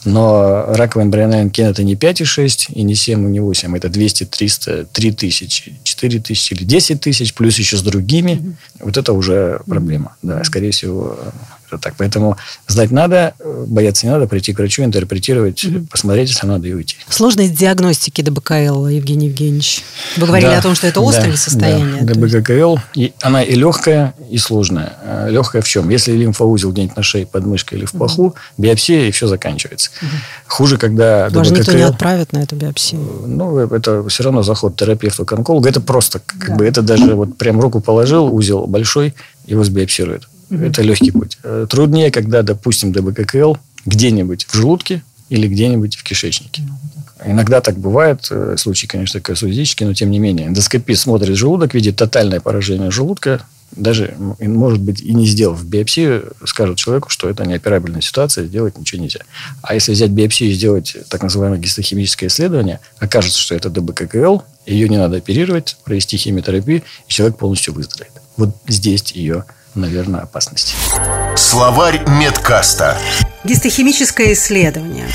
Но 0.06 0.66
раковый 0.70 1.06
эмбриональный 1.06 1.52
ген 1.52 1.68
это 1.68 1.84
не 1.84 1.96
5,6 1.96 2.74
и 2.74 2.82
не 2.82 2.96
7, 2.96 3.28
и 3.28 3.32
не 3.32 3.40
8. 3.40 3.78
Это 3.78 3.90
200, 3.90 4.26
300, 4.26 4.86
3 4.86 5.12
тысячи, 5.12 5.80
4 5.84 6.20
тысячи 6.20 6.54
или 6.54 6.64
10 6.64 7.00
тысяч, 7.00 7.34
плюс 7.36 7.60
еще 7.60 7.78
с 7.78 7.84
другими. 7.84 8.34
Угу. 8.34 8.56
Вот 8.80 8.98
это 8.98 9.14
уже 9.14 9.62
проблема. 9.68 10.16
Угу. 10.24 10.34
Да, 10.34 10.44
скорее 10.44 10.72
всего, 10.72 11.20
это 11.68 11.78
так. 11.78 11.96
Поэтому 11.98 12.38
знать 12.68 12.92
надо, 12.92 13.34
бояться 13.68 14.06
не 14.06 14.14
надо, 14.14 14.28
прийти 14.28 14.54
к 14.54 14.60
врачу, 14.60 14.84
интерпретировать, 14.84 15.64
угу. 15.64 15.86
посмотреть, 15.88 16.30
если 16.30 16.48
надо, 16.48 16.68
и 16.68 16.74
уйти. 16.74 16.96
Сложность 17.10 17.54
диагностики 17.54 18.22
ДБКЛ, 18.22 18.88
Евгений 18.88 19.28
Евгеньевич. 19.28 19.84
Вы 20.16 20.28
говорили 20.28 20.50
да, 20.50 20.60
о 20.60 20.62
том, 20.62 20.76
что 20.76 20.88
это 20.88 21.08
острое 21.08 21.32
да, 21.32 21.38
состояние. 21.38 22.02
Да. 22.02 22.14
ДБКЛ, 22.48 22.78
и 22.96 23.14
она 23.22 23.44
и 23.44 23.56
легкая, 23.56 24.14
и 24.30 24.38
сложная. 24.38 24.94
А 25.04 25.28
легкая 25.30 25.62
в 25.62 25.68
чем? 25.68 25.90
Если 25.90 26.14
лимфоузел 26.14 26.72
где-нибудь 26.72 26.96
на 26.96 27.04
шее, 27.04 27.26
под 27.26 27.46
мышкой 27.46 27.80
или 27.80 27.86
в 27.86 27.92
паху, 27.92 28.28
угу. 28.28 28.36
биопсия, 28.58 29.08
и 29.08 29.12
все 29.12 29.28
заканчивается. 29.28 29.92
Угу. 30.02 30.10
Хуже, 30.48 30.78
когда 30.78 31.30
ДБКЛ... 31.30 31.56
никто 31.56 31.72
не 31.74 31.82
отправит 31.82 32.34
на 32.34 32.40
эту 32.40 32.56
биопсию. 32.56 33.02
Ну, 33.26 33.58
это 33.60 34.08
все 34.10 34.24
равно 34.24 34.44
заход 34.44 34.76
терапевта 34.76 35.26
к 35.26 35.32
онкологу. 35.34 35.68
Это 35.68 35.82
просто, 35.82 36.20
как 36.26 36.50
да. 36.50 36.56
бы, 36.56 36.66
это 36.66 36.82
даже 36.82 37.16
вот 37.16 37.38
прям 37.38 37.60
руку 37.60 37.80
положил, 37.82 38.34
узел 38.34 38.66
большой, 38.68 39.14
его 39.46 39.64
сбиопсируют. 39.64 40.28
Угу. 40.50 40.64
Это 40.64 40.82
легкий 40.82 41.12
путь. 41.12 41.38
Э, 41.44 41.68
труднее, 41.70 42.12
когда, 42.12 42.42
допустим, 42.42 42.92
ДБККЛ 42.92 43.56
где-нибудь 43.86 44.48
в 44.50 44.54
желудке 44.56 45.04
или 45.30 45.48
где-нибудь 45.48 45.96
в 45.96 46.04
кишечнике. 46.04 46.64
Иногда 47.26 47.62
так 47.62 47.78
бывает, 47.78 48.28
э, 48.30 48.56
случаи, 48.58 48.88
конечно, 48.88 49.20
казуистические, 49.20 49.88
но 49.88 49.94
тем 49.94 50.12
не 50.12 50.20
менее. 50.20 50.48
Эндоскопист 50.48 51.04
смотрит 51.04 51.36
желудок, 51.36 51.74
видит 51.74 51.96
тотальное 51.96 52.40
поражение 52.40 52.92
желудка, 52.92 53.42
даже, 53.72 54.16
может 54.40 54.80
быть, 54.80 55.02
и 55.02 55.14
не 55.14 55.28
сделав 55.28 55.64
биопсию, 55.66 56.34
скажут 56.46 56.78
человеку, 56.78 57.10
что 57.10 57.30
это 57.30 57.46
неоперабельная 57.46 58.02
ситуация, 58.02 58.46
сделать 58.46 58.78
ничего 58.78 59.02
нельзя. 59.02 59.20
А 59.62 59.74
если 59.74 59.92
взять 59.92 60.12
биопсию 60.12 60.50
и 60.50 60.54
сделать 60.54 60.96
так 61.10 61.22
называемое 61.22 61.60
гистохимическое 61.60 62.30
исследование, 62.30 62.80
окажется, 63.00 63.40
что 63.40 63.56
это 63.56 63.70
ДБККЛ, 63.70 64.40
ее 64.66 64.88
не 64.88 64.98
надо 64.98 65.18
оперировать, 65.18 65.78
провести 65.84 66.18
химиотерапию, 66.18 66.82
и 67.08 67.12
человек 67.12 67.38
полностью 67.38 67.74
выздоровеет. 67.74 68.14
Вот 68.38 68.56
здесь 68.68 69.12
ее 69.12 69.44
наверное, 69.78 70.22
опасности. 70.22 70.76
Словарь 71.36 72.02
медкаста. 72.08 72.98
Гистохимическое 73.44 74.34
исследование. 74.34 75.06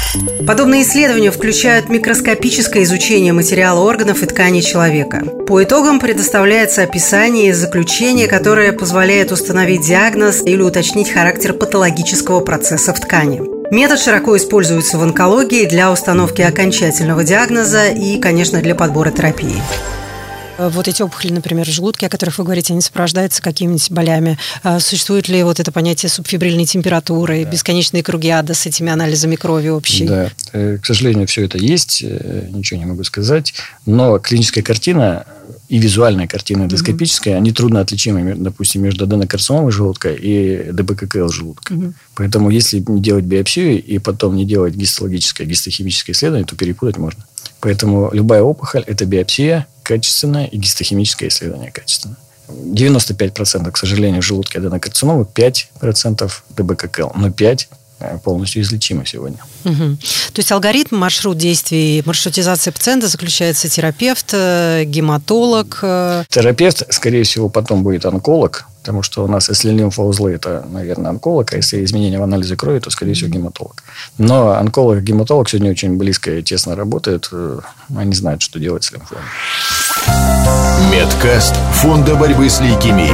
Подобные 0.46 0.82
исследования 0.82 1.30
включают 1.30 1.88
микроскопическое 1.88 2.84
изучение 2.84 3.32
материала 3.32 3.80
органов 3.80 4.22
и 4.22 4.26
тканей 4.26 4.62
человека. 4.62 5.22
По 5.46 5.62
итогам 5.62 6.00
предоставляется 6.00 6.82
описание 6.82 7.48
и 7.48 7.52
заключение, 7.52 8.28
которое 8.28 8.72
позволяет 8.72 9.32
установить 9.32 9.86
диагноз 9.86 10.42
или 10.42 10.62
уточнить 10.62 11.10
характер 11.10 11.52
патологического 11.52 12.40
процесса 12.40 12.94
в 12.94 13.00
ткани. 13.00 13.42
Метод 13.72 13.98
широко 13.98 14.36
используется 14.36 14.98
в 14.98 15.02
онкологии 15.02 15.66
для 15.66 15.90
установки 15.90 16.42
окончательного 16.42 17.24
диагноза 17.24 17.88
и, 17.88 18.20
конечно, 18.20 18.60
для 18.60 18.74
подбора 18.74 19.10
терапии. 19.10 19.62
Э, 20.62 20.68
вот 20.68 20.88
эти 20.88 21.02
опухоли, 21.02 21.32
например, 21.32 21.66
в 21.66 21.72
желудке, 21.72 22.06
о 22.06 22.08
которых 22.08 22.38
вы 22.38 22.44
говорите, 22.44 22.72
они 22.72 22.82
сопровождаются 22.82 23.42
какими-нибудь 23.42 23.90
болями. 23.90 24.38
А 24.62 24.80
существует 24.80 25.28
ли 25.28 25.42
вот 25.42 25.60
это 25.60 25.72
понятие 25.72 26.10
субфибрильной 26.10 26.64
температуры, 26.64 27.44
да. 27.44 27.50
бесконечные 27.50 28.02
круги 28.02 28.28
ада 28.28 28.54
с 28.54 28.66
этими 28.66 28.90
анализами 28.90 29.36
крови 29.36 29.68
общей? 29.68 30.06
Да, 30.06 30.30
э, 30.52 30.78
к 30.78 30.86
сожалению, 30.86 31.26
все 31.26 31.44
это 31.44 31.58
есть, 31.58 32.02
э, 32.02 32.48
ничего 32.50 32.78
не 32.78 32.86
могу 32.86 33.04
сказать. 33.04 33.54
Но 33.86 34.18
клиническая 34.18 34.62
картина 34.62 35.26
и 35.68 35.78
визуальная 35.78 36.28
картина 36.28 36.64
эндоскопическая, 36.64 37.34
mm-hmm. 37.34 37.38
они 37.38 37.52
трудно 37.52 37.80
отличимы, 37.80 38.34
допустим, 38.36 38.82
между 38.82 39.04
аденокарциномой 39.04 39.72
желудка 39.72 40.12
и 40.12 40.70
ДБККЛ 40.70 41.28
желудка. 41.28 41.72
Mm-hmm. 41.72 41.92
Поэтому, 42.14 42.50
если 42.50 42.84
не 42.86 43.00
делать 43.00 43.24
биопсию 43.24 43.82
и 43.82 43.98
потом 43.98 44.36
не 44.36 44.44
делать 44.44 44.74
гистологическое, 44.74 45.46
гистохимическое 45.46 46.14
исследование, 46.14 46.46
то 46.46 46.56
перепутать 46.56 46.98
можно. 46.98 47.24
Поэтому 47.60 48.10
любая 48.12 48.42
опухоль– 48.42 48.82
это 48.86 49.06
биопсия 49.06 49.66
качественная 49.82 50.46
и 50.46 50.56
гистохимическое 50.56 51.28
исследование 51.28 51.70
качественное. 51.70 52.16
95%, 52.48 53.70
к 53.70 53.76
сожалению, 53.76 54.22
в 54.22 54.24
желудке 54.24 54.58
аденокарциномы, 54.58 55.24
5% 55.24 56.30
ДБККЛ. 56.50 57.10
Но 57.14 57.30
5 57.30 57.68
э, 57.70 57.74
полностью 58.24 58.62
излечимы 58.62 59.04
сегодня. 59.06 59.38
Угу. 59.64 59.96
То 60.32 60.38
есть 60.38 60.52
алгоритм, 60.52 60.96
маршрут 60.96 61.38
действий, 61.38 62.02
маршрутизация 62.04 62.72
пациента 62.72 63.08
заключается 63.08 63.68
терапевт, 63.68 64.30
э, 64.32 64.84
гематолог. 64.84 65.78
Э. 65.82 66.24
Терапевт, 66.28 66.82
скорее 66.90 67.24
всего, 67.24 67.48
потом 67.48 67.82
будет 67.82 68.06
онколог, 68.06 68.66
Потому 68.82 69.02
что 69.04 69.24
у 69.24 69.28
нас, 69.28 69.48
если 69.48 69.70
лимфоузлы, 69.70 70.32
это, 70.32 70.66
наверное, 70.68 71.10
онколог, 71.10 71.52
а 71.52 71.56
если 71.56 71.84
изменения 71.84 72.18
в 72.18 72.24
анализе 72.24 72.56
крови, 72.56 72.80
то, 72.80 72.90
скорее 72.90 73.14
всего, 73.14 73.30
гематолог. 73.30 73.84
Но 74.18 74.54
онколог 74.54 74.98
и 74.98 75.02
гематолог 75.02 75.48
сегодня 75.48 75.70
очень 75.70 75.96
близко 75.96 76.32
и 76.32 76.42
тесно 76.42 76.74
работают. 76.74 77.28
Э, 77.30 77.60
они 77.96 78.12
знают, 78.12 78.42
что 78.42 78.58
делать 78.58 78.82
с 78.82 78.90
лимфомой. 78.90 79.22
Медкаст 80.90 81.54
Фонда 81.74 82.14
борьбы 82.16 82.48
с 82.48 82.60
лейкемией. 82.60 83.10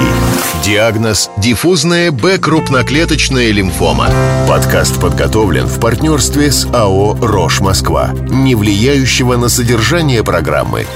Диагноз– 0.64 1.30
диффузная 1.36 2.10
Б-крупноклеточная 2.10 3.50
лимфома. 3.50 4.10
Подкаст 4.48 5.00
подготовлен 5.00 5.66
в 5.66 5.78
партнерстве 5.80 6.50
с 6.50 6.66
АО 6.66 7.16
«Рош 7.20 7.60
Москва», 7.60 8.10
не 8.28 8.54
влияющего 8.54 9.36
на 9.36 9.48
содержание 9.48 10.24
программы. 10.24 10.86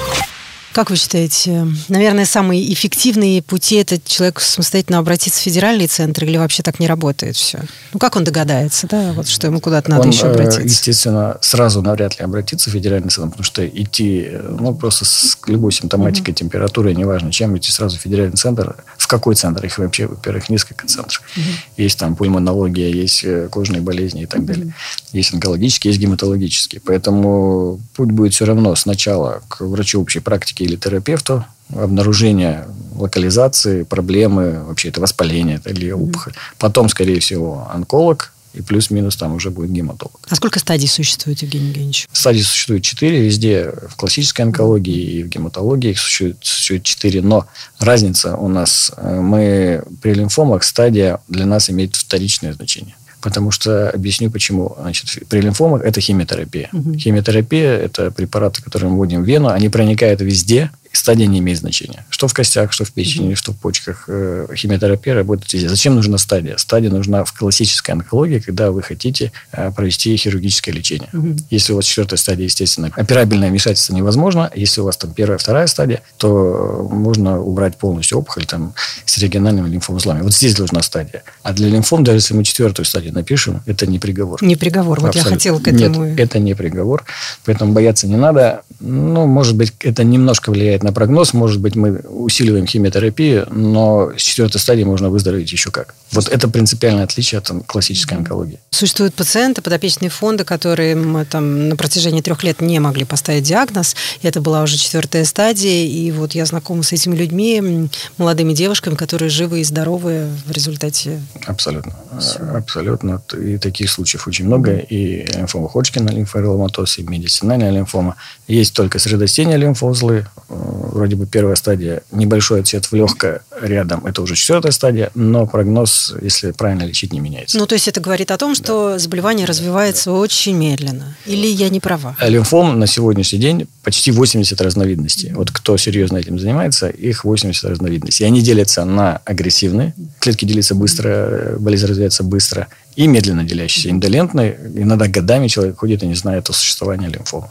Как 0.73 0.89
вы 0.89 0.97
считаете, 0.97 1.67
наверное, 1.89 2.25
самые 2.25 2.73
эффективные 2.73 3.43
пути 3.43 3.77
это 3.77 4.01
человек 4.01 4.41
самостоятельно 4.41 4.99
обратиться 4.99 5.41
в 5.41 5.43
федеральный 5.43 5.87
центр 5.87 6.25
или 6.25 6.39
вообще 6.39 6.63
так 6.63 6.81
не 6.81 6.87
работает 6.87 7.37
все? 7.37 7.61
Ну, 7.93 7.99
как 7.99 8.17
он 8.17 8.25
догадается, 8.25 8.87
да, 8.87 9.13
вот 9.13 9.29
что 9.29 9.49
ему 9.49 9.61
куда-то 9.61 9.91
надо 9.91 10.05
он, 10.05 10.11
еще 10.11 10.27
э, 10.27 10.31
обратиться? 10.31 10.63
естественно, 10.63 11.37
сразу 11.43 11.83
навряд 11.83 12.19
ли 12.19 12.25
обратиться 12.25 12.71
в 12.71 12.73
федеральный 12.73 13.11
центр, 13.11 13.31
потому 13.31 13.45
что 13.45 13.67
идти, 13.67 14.31
ну, 14.49 14.75
просто 14.75 15.05
с 15.05 15.39
любой 15.47 15.73
симптоматикой, 15.73 16.33
mm-hmm. 16.33 16.39
температурой, 16.39 16.95
неважно 16.95 17.31
чем, 17.31 17.57
идти 17.57 17.71
сразу 17.71 17.99
в 17.99 18.01
федеральный 18.01 18.37
центр. 18.37 18.77
В 18.97 19.07
какой 19.09 19.35
центр? 19.35 19.67
Их 19.67 19.77
вообще, 19.79 20.07
во-первых, 20.07 20.49
несколько 20.49 20.87
центров. 20.87 21.23
Mm-hmm. 21.37 21.43
Есть 21.77 21.99
там 21.99 22.17
пульмонология, 22.17 22.89
есть 22.89 23.25
э, 23.25 23.49
кожные 23.51 23.83
болезни 23.83 24.23
и 24.23 24.27
так 24.27 24.47
далее. 24.47 24.75
Есть 25.13 25.35
онкологические, 25.35 25.93
есть 25.93 26.01
гематологические. 26.01 26.81
Поэтому 26.85 27.79
путь 27.95 28.11
будет 28.11 28.33
все 28.33 28.47
равно 28.47 28.75
сначала 28.75 29.43
к 29.49 29.61
врачу 29.61 30.01
общей 30.01 30.21
практики 30.21 30.62
или 30.65 30.77
терапевту 30.77 31.45
обнаружение 31.75 32.67
локализации, 32.95 33.85
проблемы, 33.85 34.63
вообще 34.65 34.89
это 34.89 35.01
воспаление 35.01 35.57
это 35.57 35.71
или 35.71 35.91
опухоль. 35.91 36.33
Mm-hmm. 36.33 36.57
Потом, 36.59 36.89
скорее 36.89 37.21
всего, 37.21 37.69
онколог, 37.73 38.33
и 38.55 38.61
плюс-минус 38.61 39.17
там 39.17 39.35
уже 39.35 39.51
будет 39.51 39.71
гематолог. 39.71 40.21
А 40.29 40.35
сколько 40.37 40.59
стадий 40.59 40.89
существует, 40.89 41.41
Евгений 41.41 41.69
Евгеньевич? 41.69 42.07
Стадий 42.13 42.43
существует 42.43 42.83
четыре 42.83 43.23
везде. 43.23 43.73
В 43.89 43.97
классической 43.97 44.43
онкологии 44.43 44.95
и 44.95 45.23
в 45.23 45.29
гематологии 45.29 45.93
их 45.93 45.99
существует 45.99 46.83
четыре. 46.83 47.23
Но 47.23 47.47
разница 47.79 48.37
у 48.37 48.49
нас, 48.49 48.93
э, 48.97 49.21
мы 49.21 49.83
при 50.03 50.13
лимфомах 50.13 50.65
стадия 50.65 51.21
для 51.29 51.47
нас 51.47 51.71
имеет 51.71 51.97
вторичное 51.97 52.53
значение. 52.53 52.95
Потому 53.23 53.51
что 53.51 53.91
объясню 53.91 54.31
почему. 54.31 54.77
Значит, 54.79 55.27
при 55.29 55.41
лимфомах 55.41 55.83
это 55.83 56.01
химиотерапия. 56.01 56.69
Угу. 56.73 56.99
Химиотерапия 56.99 57.79
это 57.79 58.11
препараты, 58.11 58.63
которые 58.63 58.91
мы 58.91 58.97
вводим 58.97 59.23
в 59.23 59.27
вену, 59.27 59.49
они 59.49 59.69
проникают 59.69 60.21
везде, 60.21 60.71
стадия 60.93 61.27
не 61.27 61.39
имеет 61.39 61.59
значения. 61.59 62.05
Что 62.11 62.29
в 62.29 62.35
костях, 62.35 62.73
что 62.73 62.85
в 62.85 62.93
печени, 62.93 63.33
mm-hmm. 63.33 63.37
что 63.37 63.53
в 63.53 63.57
почках. 63.57 64.05
Э, 64.09 64.47
химиотерапия 64.55 65.15
работает 65.15 65.53
везде. 65.53 65.69
Зачем 65.69 65.95
нужна 65.95 66.19
стадия? 66.19 66.57
Стадия 66.57 66.91
нужна 66.91 67.25
в 67.25 67.33
классической 67.33 67.93
онкологии, 67.93 68.39
когда 68.39 68.71
вы 68.71 68.83
хотите 68.83 69.33
э, 69.53 69.71
провести 69.73 70.17
хирургическое 70.17 70.75
лечение. 70.75 71.09
Mm-hmm. 71.13 71.45
Если 71.51 71.73
у 71.73 71.77
вас 71.77 71.85
четвертая 71.85 72.19
стадия, 72.19 72.45
естественно, 72.45 72.91
операбельное 72.95 73.51
вмешательство 73.51 73.95
невозможно. 73.95 74.51
Если 74.55 74.81
у 74.81 74.85
вас 74.85 74.97
там 74.97 75.13
первая, 75.13 75.39
вторая 75.39 75.67
стадия, 75.67 76.03
то 76.19 76.89
можно 76.91 77.41
убрать 77.41 77.77
полностью 77.77 78.19
опухоль 78.19 78.47
там, 78.47 78.75
с 79.05 79.19
региональными 79.19 79.69
лимфоузлами. 79.69 80.23
Вот 80.23 80.35
здесь 80.35 80.55
должна 80.55 80.83
стадия. 80.83 81.23
А 81.43 81.53
для 81.53 81.69
лимфом, 81.69 82.05
даже 82.05 82.19
если 82.19 82.35
мы 82.35 82.45
четвертую 82.45 82.87
стадию 82.87 83.13
напишем, 83.15 83.63
это 83.67 83.87
не 83.87 83.99
приговор. 83.99 84.43
Не 84.43 84.57
приговор. 84.57 85.01
Вот 85.01 85.09
Абсолютно. 85.09 85.31
я 85.31 85.35
хотела 85.35 85.59
к 85.59 85.69
этому. 85.69 86.05
Нет, 86.05 86.21
это 86.21 86.39
не 86.39 86.55
приговор. 86.55 87.05
Поэтому 87.45 87.73
бояться 87.73 88.07
не 88.07 88.17
надо. 88.17 88.63
Ну, 88.81 89.27
может 89.27 89.57
быть, 89.57 89.73
это 89.81 90.05
немножко 90.05 90.51
влияет 90.51 90.82
влияет 90.83 90.85
на 90.85 90.93
прогноз. 90.93 91.35
Может 91.35 91.61
быть, 91.61 91.77
мы 91.77 92.01
усиливаем 92.09 92.67
химиотерапию, 92.67 93.47
но 93.51 94.13
с 94.17 94.23
четвертой 94.23 94.61
стадии 94.61 94.85
можно 94.85 95.09
выздороветь 95.11 95.53
еще 95.53 95.71
как. 95.71 95.95
Вот 96.13 96.29
это 96.29 96.49
принципиальное 96.49 97.05
отличие 97.05 97.39
от 97.39 97.51
классической 97.67 98.19
онкологии. 98.19 98.59
Существуют 98.71 99.15
пациенты, 99.15 99.63
подопечные 99.63 100.11
фонды, 100.11 100.45
которые 100.45 101.25
там 101.31 101.69
на 101.69 101.77
протяжении 101.77 102.21
трех 102.21 102.43
лет 102.45 102.61
не 102.61 102.81
могли 102.81 103.05
поставить 103.05 103.45
диагноз. 103.45 103.97
Это 104.23 104.41
была 104.41 104.63
уже 104.63 104.77
четвертая 104.77 105.25
стадия. 105.25 105.87
И 105.87 106.11
вот 106.11 106.35
я 106.35 106.47
знакома 106.47 106.83
с 106.83 106.93
этими 106.93 107.17
людьми, 107.17 107.89
молодыми 108.19 108.53
девушками, 108.53 108.95
которые 108.95 109.31
живы 109.31 109.61
и 109.61 109.65
здоровы 109.65 110.27
в 110.47 110.51
результате. 110.53 111.21
Абсолютно. 111.47 111.93
Всего. 112.21 112.57
Абсолютно. 112.57 113.23
И 113.39 113.59
таких 113.59 113.91
случаев 113.91 114.29
очень 114.29 114.47
много. 114.47 114.77
И 114.77 115.25
лимфома 115.37 115.69
Ходжкина, 115.69 116.11
лимфоэроломатоз, 116.11 116.99
и 116.99 117.03
медицинальная 117.03 117.71
лимфома. 117.71 118.17
Есть 118.53 118.75
только 118.75 118.99
средостения 118.99 119.57
лимфоузлы, 119.57 120.27
вроде 120.51 121.17
бы 121.17 121.27
первая 121.27 121.57
стадия, 121.57 122.03
небольшой 122.13 122.61
отсет 122.61 122.85
в 122.85 122.93
легкое 122.93 123.41
рядом, 123.63 124.05
это 124.05 124.21
уже 124.21 124.35
четвертая 124.35 124.73
стадия, 124.73 125.11
но 125.15 125.47
прогноз, 125.47 126.15
если 126.21 126.51
правильно 126.51 126.83
лечить, 126.83 127.15
не 127.15 127.21
меняется. 127.21 127.57
Ну, 127.57 127.67
то 127.67 127.75
есть 127.75 127.89
это 127.89 128.03
говорит 128.03 128.31
о 128.31 128.37
том, 128.37 128.55
что 128.55 128.91
да. 128.91 128.99
заболевание 128.99 129.47
развивается 129.47 130.11
да. 130.11 130.17
очень 130.17 130.55
медленно. 130.55 131.17
Или 131.25 131.47
я 131.47 131.71
не 131.71 131.81
права? 131.81 132.15
А 132.19 132.29
лимфом 132.29 132.79
на 132.79 132.87
сегодняшний 132.87 133.39
день 133.39 133.69
почти 133.83 134.11
80 134.11 134.61
разновидностей. 134.61 135.33
Вот 135.33 135.51
кто 135.51 135.79
серьезно 135.79 136.19
этим 136.19 136.39
занимается, 136.39 136.91
их 136.91 137.25
80 137.25 137.65
разновидностей. 137.65 138.25
И 138.25 138.27
они 138.27 138.43
делятся 138.43 138.85
на 138.85 139.17
агрессивные, 139.25 139.95
клетки 140.19 140.45
делятся 140.45 140.75
быстро, 140.75 141.57
болезнь 141.59 141.87
развивается 141.87 142.23
быстро, 142.23 142.69
и 142.97 143.07
медленно 143.07 143.45
делящийся, 143.45 143.91
индолентный. 143.91 144.57
Иногда 144.75 145.09
годами 145.09 145.49
человек 145.49 145.79
ходит 145.79 146.03
и 146.03 146.07
не 146.07 146.15
знает 146.15 146.49
о 146.51 146.53
существовании 146.53 147.09
лимфомы. 147.09 147.49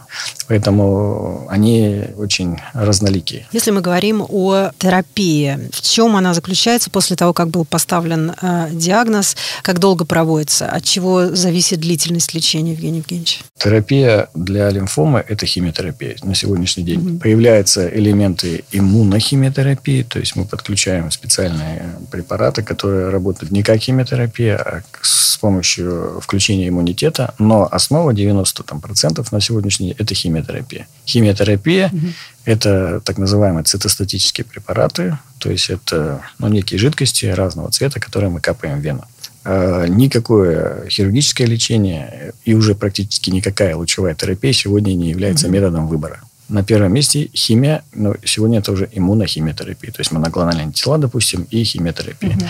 Поэтому 0.48 1.46
они 1.48 2.04
очень 2.16 2.58
разноликие. 2.74 3.46
Если 3.52 3.70
мы 3.70 3.80
говорим 3.80 4.24
о 4.28 4.70
терапии, 4.78 5.58
в 5.72 5.80
чем 5.80 6.16
она 6.16 6.34
заключается 6.34 6.90
после 6.90 7.16
того, 7.16 7.32
как 7.32 7.48
был 7.48 7.64
поставлен 7.64 8.32
э, 8.40 8.68
диагноз, 8.72 9.36
как 9.62 9.78
долго 9.78 10.04
проводится, 10.04 10.66
от 10.66 10.84
чего 10.84 11.34
зависит 11.34 11.80
длительность 11.80 12.34
лечения, 12.34 12.72
Евгений 12.72 12.98
Евгеньевич? 12.98 13.40
Терапия 13.56 14.28
для 14.34 14.70
лимфомы– 14.70 15.24
это 15.28 15.46
химиотерапия 15.46 16.16
на 16.22 16.34
сегодняшний 16.34 16.84
день. 16.84 17.00
Mm-hmm. 17.00 17.20
Появляются 17.20 17.88
элементы 17.88 18.64
иммунохимиотерапии, 18.72 20.02
то 20.02 20.18
есть 20.18 20.36
мы 20.36 20.44
подключаем 20.44 21.10
специальные 21.10 21.96
препараты, 22.10 22.62
которые 22.62 23.08
работают 23.10 23.52
не 23.52 23.62
как 23.62 23.78
химиотерапия, 23.80 24.56
а 24.56 24.82
с 25.00 25.21
помощью 25.42 26.20
включения 26.22 26.68
иммунитета, 26.68 27.34
но 27.38 27.68
основа 27.70 28.12
90% 28.12 28.62
там, 28.64 28.80
процентов 28.80 29.32
на 29.32 29.40
сегодняшний 29.40 29.88
день– 29.88 29.96
это 29.98 30.14
химиотерапия. 30.14 30.86
Химиотерапия 31.04 31.90
угу.– 31.92 32.06
это 32.44 33.00
так 33.04 33.18
называемые 33.18 33.64
цитостатические 33.64 34.44
препараты, 34.44 35.18
то 35.38 35.50
есть 35.50 35.68
это 35.68 36.22
ну, 36.38 36.46
некие 36.46 36.78
жидкости 36.78 37.26
разного 37.26 37.72
цвета, 37.72 37.98
которые 37.98 38.30
мы 38.30 38.40
капаем 38.40 38.78
в 38.78 38.82
вену. 38.82 39.04
А, 39.44 39.86
никакое 39.86 40.88
хирургическое 40.88 41.48
лечение 41.48 42.32
и 42.44 42.54
уже 42.54 42.76
практически 42.76 43.30
никакая 43.30 43.74
лучевая 43.74 44.14
терапия 44.14 44.52
сегодня 44.52 44.94
не 44.94 45.10
является 45.10 45.46
угу. 45.46 45.54
методом 45.54 45.88
выбора. 45.88 46.20
На 46.52 46.62
первом 46.62 46.92
месте 46.92 47.30
химия, 47.34 47.82
но 47.94 48.14
сегодня 48.24 48.58
это 48.58 48.72
уже 48.72 48.88
иммунохимиотерапия, 48.92 49.90
то 49.90 50.00
есть 50.00 50.12
моноклональные 50.12 50.64
антитела, 50.64 50.98
допустим, 50.98 51.46
и 51.50 51.64
химиотерапия. 51.64 52.36
Угу. 52.36 52.46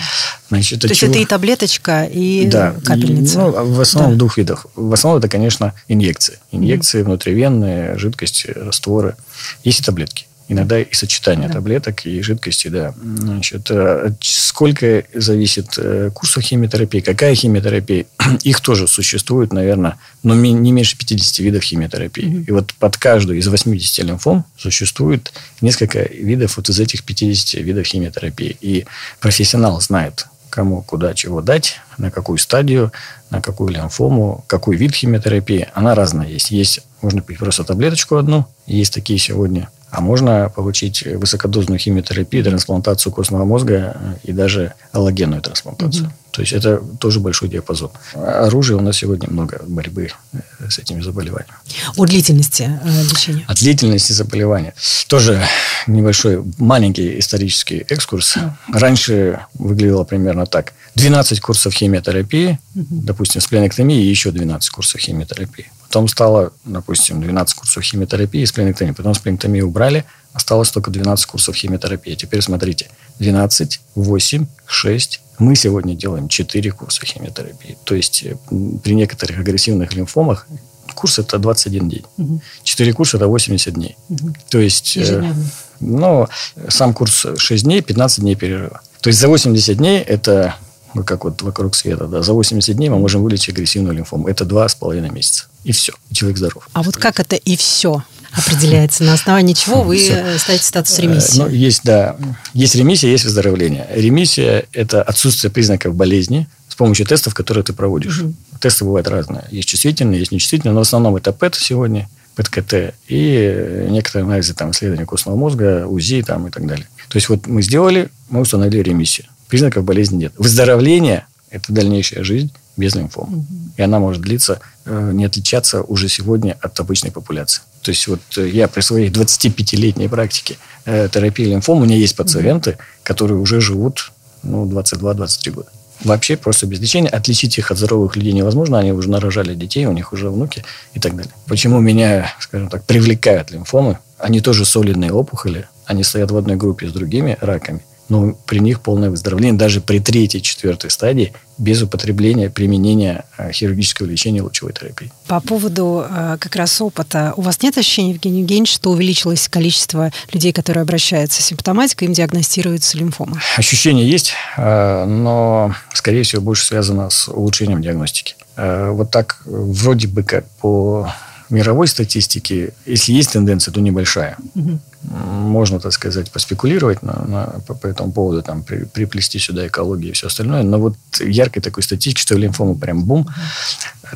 Значит, 0.49 0.81
то 0.81 0.87
есть 0.87 0.99
чего? 0.99 1.11
это 1.11 1.19
и 1.19 1.25
таблеточка, 1.25 2.03
и 2.03 2.45
да, 2.47 2.75
капельница? 2.83 3.39
И, 3.39 3.41
ну, 3.43 3.73
в 3.73 3.81
основном 3.81 4.11
да. 4.11 4.15
в 4.15 4.19
двух 4.19 4.37
видах. 4.37 4.65
В 4.75 4.93
основном 4.93 5.19
это, 5.19 5.29
конечно, 5.29 5.73
инъекции. 5.87 6.39
Инъекции 6.51 7.01
угу. 7.01 7.11
внутривенные, 7.11 7.97
жидкости, 7.97 8.47
растворы. 8.47 9.15
Есть 9.63 9.79
и 9.79 9.83
таблетки. 9.83 10.25
Иногда 10.53 10.79
и 10.79 10.93
сочетание 10.93 11.47
да. 11.47 11.55
таблеток 11.55 12.05
и 12.05 12.21
жидкости, 12.21 12.67
да. 12.67 12.93
Значит, 13.01 13.69
э, 13.69 14.13
сколько 14.21 15.03
зависит 15.13 15.73
э, 15.77 16.11
курсов 16.13 16.43
химиотерапии, 16.43 16.99
какая 16.99 17.35
химиотерапия, 17.35 18.05
их 18.43 18.61
тоже 18.61 18.87
существует, 18.87 19.51
наверное, 19.51 19.97
но 20.21 20.35
не 20.35 20.71
меньше 20.71 20.97
50 20.97 21.39
видов 21.39 21.63
химиотерапии. 21.63 22.25
Mm-hmm. 22.25 22.45
И 22.47 22.51
вот 22.51 22.73
под 22.75 22.97
каждую 22.97 23.39
из 23.39 23.47
80 23.47 24.05
лимфом 24.05 24.45
существует 24.57 25.33
несколько 25.61 26.03
видов 26.03 26.57
вот 26.57 26.69
из 26.69 26.79
этих 26.79 27.03
50 27.03 27.61
видов 27.61 27.85
химиотерапии. 27.85 28.55
И 28.61 28.85
профессионал 29.19 29.81
знает, 29.81 30.27
кому 30.49 30.83
куда 30.83 31.15
чего 31.15 31.41
дать, 31.41 31.79
на 31.97 32.11
какую 32.11 32.37
стадию, 32.37 32.91
на 33.31 33.41
какую 33.41 33.69
лимфому, 33.69 34.45
какой 34.45 34.75
вид 34.75 34.93
химиотерапии. 34.93 35.67
Она 35.73 35.95
разная 35.95 36.27
есть. 36.27 36.51
Есть, 36.51 36.81
можно 37.01 37.21
пить 37.21 37.39
просто 37.39 37.63
таблеточку 37.63 38.17
одну, 38.17 38.45
есть 38.67 38.93
такие 38.93 39.17
сегодня 39.17 39.69
а 39.93 40.01
можно 40.01 40.51
получить 40.53 41.03
высокодозную 41.05 41.77
химиотерапию, 41.77 42.43
трансплантацию 42.43 43.13
костного 43.13 43.45
мозга 43.45 43.95
и 44.23 44.31
даже 44.31 44.73
аллогенную 44.91 45.39
трансплантацию. 45.39 46.05
Угу. 46.05 46.13
То 46.31 46.41
есть 46.41 46.51
это 46.51 46.81
тоже 46.99 47.19
большой 47.19 47.47
диапазон. 47.47 47.91
Оружия 48.15 48.75
у 48.75 48.81
нас 48.81 48.97
сегодня 48.97 49.29
много 49.29 49.61
борьбы 49.67 50.09
э, 50.33 50.39
с 50.67 50.79
этими 50.79 50.99
заболеваниями. 51.01 51.53
О 51.95 52.07
длительности 52.07 52.63
э, 52.83 53.03
лечения? 53.03 53.45
О 53.47 53.53
длительности 53.53 54.13
заболевания. 54.13 54.73
Тоже 55.07 55.39
небольшой, 55.85 56.43
маленький 56.57 57.19
исторический 57.19 57.85
экскурс. 57.87 58.37
Раньше 58.73 59.41
выглядело 59.53 60.05
примерно 60.05 60.47
так. 60.47 60.73
12 60.95 61.39
курсов 61.39 61.71
химиотерапии, 61.71 62.57
угу. 62.73 62.85
допустим, 62.89 63.41
с 63.41 63.45
пленэктомией 63.45 64.03
и 64.03 64.09
еще 64.09 64.31
12 64.31 64.69
курсов 64.71 65.01
химиотерапии. 65.01 65.67
Потом 65.93 66.07
стало, 66.07 66.51
допустим, 66.65 67.21
12 67.21 67.55
курсов 67.55 67.83
химиотерапии 67.83 68.43
с 68.43 68.51
пленэктомией. 68.51 68.95
Потом 68.95 69.13
с 69.13 69.19
пленэктомией 69.19 69.63
убрали, 69.63 70.05
осталось 70.33 70.71
только 70.71 70.89
12 70.89 71.27
курсов 71.27 71.55
химиотерапии. 71.55 72.15
Теперь 72.15 72.41
смотрите, 72.41 72.89
12, 73.19 73.79
8, 73.93 74.47
6. 74.65 75.21
Мы 75.37 75.55
сегодня 75.55 75.93
делаем 75.93 76.29
4 76.29 76.71
курса 76.71 77.05
химиотерапии. 77.05 77.77
То 77.83 77.93
есть 77.93 78.23
э, 78.23 78.35
при 78.83 78.95
некоторых 78.95 79.37
агрессивных 79.37 79.93
лимфомах 79.93 80.47
курс 80.95 81.19
это 81.19 81.37
21 81.37 81.89
день. 81.89 82.05
Угу. 82.17 82.41
4 82.63 82.93
курса 82.93 83.17
это 83.17 83.27
80 83.27 83.75
дней. 83.75 83.95
Угу. 84.09 84.33
То 84.49 84.57
есть, 84.57 84.97
э, 84.97 85.31
ну, 85.79 86.27
сам 86.69 86.95
курс 86.95 87.27
6 87.37 87.65
дней, 87.65 87.83
15 87.83 88.21
дней 88.21 88.33
перерыва. 88.33 88.81
То 89.01 89.09
есть 89.09 89.19
за 89.19 89.27
80 89.27 89.77
дней 89.77 89.99
это 89.99 90.55
ну, 90.95 91.03
как 91.03 91.23
вот 91.23 91.43
вокруг 91.43 91.75
света, 91.75 92.07
да, 92.07 92.23
за 92.23 92.33
80 92.33 92.75
дней 92.75 92.89
мы 92.89 92.97
можем 92.97 93.21
вылечить 93.21 93.49
агрессивную 93.49 93.93
лимфому. 93.93 94.27
Это 94.27 94.43
два 94.43 94.67
с 94.67 94.73
половиной 94.73 95.11
месяца. 95.11 95.45
И 95.63 95.71
все. 95.71 95.93
Человек 96.11 96.37
здоров. 96.37 96.67
А 96.73 96.83
вот 96.83 96.97
как 96.97 97.19
это 97.19 97.35
и 97.35 97.55
все 97.55 98.03
определяется? 98.31 99.03
На 99.03 99.13
основании 99.13 99.53
чего 99.53 99.81
вы 99.83 99.97
все. 99.97 100.37
ставите 100.37 100.63
статус 100.63 100.97
ремиссии? 100.99 101.39
Ну, 101.39 101.49
есть, 101.49 101.81
да. 101.83 102.15
Есть 102.53 102.75
ремиссия, 102.75 103.09
есть 103.09 103.25
выздоровление. 103.25 103.87
Ремиссия– 103.93 104.65
это 104.73 105.01
отсутствие 105.01 105.51
признаков 105.51 105.95
болезни 105.95 106.47
с 106.67 106.75
помощью 106.75 107.05
тестов, 107.05 107.33
которые 107.33 107.63
ты 107.63 107.73
проводишь. 107.73 108.21
Угу. 108.21 108.33
Тесты 108.59 108.85
бывают 108.85 109.07
разные. 109.07 109.43
Есть 109.51 109.69
чувствительные, 109.69 110.19
есть 110.19 110.31
нечувствительные, 110.31 110.73
но 110.73 110.79
в 110.79 110.83
основном 110.83 111.15
это 111.15 111.31
ПЭТ 111.31 111.55
сегодня, 111.55 112.09
ПЭТ-КТ 112.35 112.95
и 113.07 113.87
некоторые 113.89 114.25
анализы 114.25 114.53
там, 114.55 114.71
исследования 114.71 115.05
костного 115.05 115.35
мозга, 115.35 115.85
УЗИ 115.87 116.23
там, 116.23 116.47
и 116.47 116.51
так 116.51 116.65
далее. 116.65 116.87
То 117.09 117.17
есть, 117.17 117.29
вот 117.29 117.45
мы 117.45 117.61
сделали, 117.61 118.09
мы 118.29 118.41
установили 118.41 118.81
ремиссию 118.81 119.27
признаков 119.53 119.83
болезни 119.83 120.17
нет. 120.17 120.33
Выздоровление– 120.35 121.27
это 121.51 121.71
дальнейшая 121.71 122.23
жизнь 122.23 122.51
без 122.75 122.95
лимфомы. 122.95 123.37
Угу. 123.37 123.45
И 123.77 123.81
она 123.83 123.99
может 123.99 124.23
длиться, 124.23 124.53
э, 124.53 124.55
не 124.85 125.25
отличаться 125.25 125.81
уже 125.81 126.09
сегодня 126.09 126.57
от 126.61 126.79
обычной 126.79 127.11
популяции. 127.11 127.61
То 127.81 127.91
есть 127.91 128.07
вот 128.07 128.21
э, 128.37 128.47
я 128.47 128.67
при 128.67 128.81
своей 128.81 129.09
25-летней 129.09 130.07
практике 130.07 130.57
э, 130.85 131.07
терапии 131.11 131.45
лимфом, 131.45 131.81
у 131.81 131.85
меня 131.85 131.95
есть 131.95 132.15
пациенты, 132.15 132.77
которые 133.03 133.37
уже 133.39 133.61
живут 133.61 134.11
ну, 134.41 134.65
22-23 134.65 135.51
года. 135.51 135.69
Вообще 136.03 136.35
просто 136.35 136.65
без 136.65 136.79
лечения. 136.79 137.07
Отличить 137.07 137.57
их 137.57 137.71
от 137.71 137.77
здоровых 137.77 138.15
людей 138.17 138.33
невозможно. 138.33 138.79
Они 138.79 138.91
уже 138.91 139.09
нарожали 139.09 139.53
детей, 139.55 139.85
у 139.85 139.93
них 139.93 140.11
уже 140.11 140.29
внуки 140.29 140.65
и 140.93 140.99
так 140.99 141.15
далее. 141.15 141.31
Почему 141.47 141.79
меня, 141.79 142.33
скажем 142.39 142.69
так, 142.69 142.83
привлекают 142.83 143.51
лимфомы? 143.51 143.99
Они 144.17 144.41
тоже 144.41 144.65
солидные 144.65 145.13
опухоли. 145.13 145.67
Они 145.85 146.03
стоят 146.03 146.31
в 146.31 146.37
одной 146.37 146.57
группе 146.57 146.89
с 146.89 146.91
другими 146.91 147.37
раками 147.39 147.83
но 148.09 148.37
при 148.45 148.59
них 148.59 148.81
полное 148.81 149.09
выздоровление 149.09 149.57
даже 149.57 149.81
при 149.81 149.99
третьей, 149.99 150.41
четвертой 150.41 150.89
стадии 150.89 151.33
без 151.57 151.81
употребления, 151.81 152.49
применения 152.49 153.25
э, 153.37 153.51
хирургического 153.51 154.07
лечения 154.07 154.41
лучевой 154.41 154.73
терапии. 154.73 155.11
По 155.27 155.39
поводу 155.39 156.05
э, 156.09 156.37
как 156.39 156.55
раз 156.55 156.81
опыта, 156.81 157.33
у 157.37 157.41
вас 157.41 157.61
нет 157.61 157.77
ощущения, 157.77 158.11
Евгений 158.11 158.41
Евгеньевич, 158.41 158.73
что 158.73 158.91
увеличилось 158.91 159.47
количество 159.47 160.11
людей, 160.31 160.53
которые 160.53 160.81
обращаются 160.81 161.41
с 161.41 161.45
симптоматикой, 161.45 162.07
им 162.07 162.13
диагностируется 162.13 162.97
лимфома? 162.97 163.39
Ощущение 163.57 164.09
есть, 164.09 164.33
э, 164.57 165.05
но, 165.05 165.73
скорее 165.93 166.23
всего, 166.23 166.41
больше 166.41 166.65
связано 166.65 167.09
с 167.09 167.27
улучшением 167.27 167.81
диагностики. 167.81 168.35
Вот 168.55 169.09
так 169.09 169.41
вроде 169.45 170.07
бы 170.07 170.21
как 170.21 170.47
по 170.61 171.11
мировой 171.49 171.87
статистике, 171.87 172.73
если 172.85 173.13
есть 173.13 173.33
тенденция, 173.33 173.73
то 173.73 173.81
небольшая. 173.81 174.37
Угу 174.55 174.79
можно, 175.03 175.79
так 175.79 175.93
сказать, 175.93 176.31
поспекулировать 176.31 177.03
на, 177.03 177.25
на, 177.27 177.45
по, 177.67 177.73
по 177.73 177.87
этому 177.87 178.11
поводу, 178.11 178.41
там, 178.41 178.63
при, 178.63 178.85
приплести 178.85 179.39
сюда 179.39 179.67
экологию 179.67 180.11
и 180.11 180.13
все 180.13 180.27
остальное. 180.27 180.63
Но 180.63 180.79
вот 180.79 180.95
яркой 181.19 181.61
такой 181.61 181.83
статистики, 181.83 182.21
что 182.21 182.35
лимфомы 182.35 182.75
прям 182.75 183.03
бум. 183.03 183.27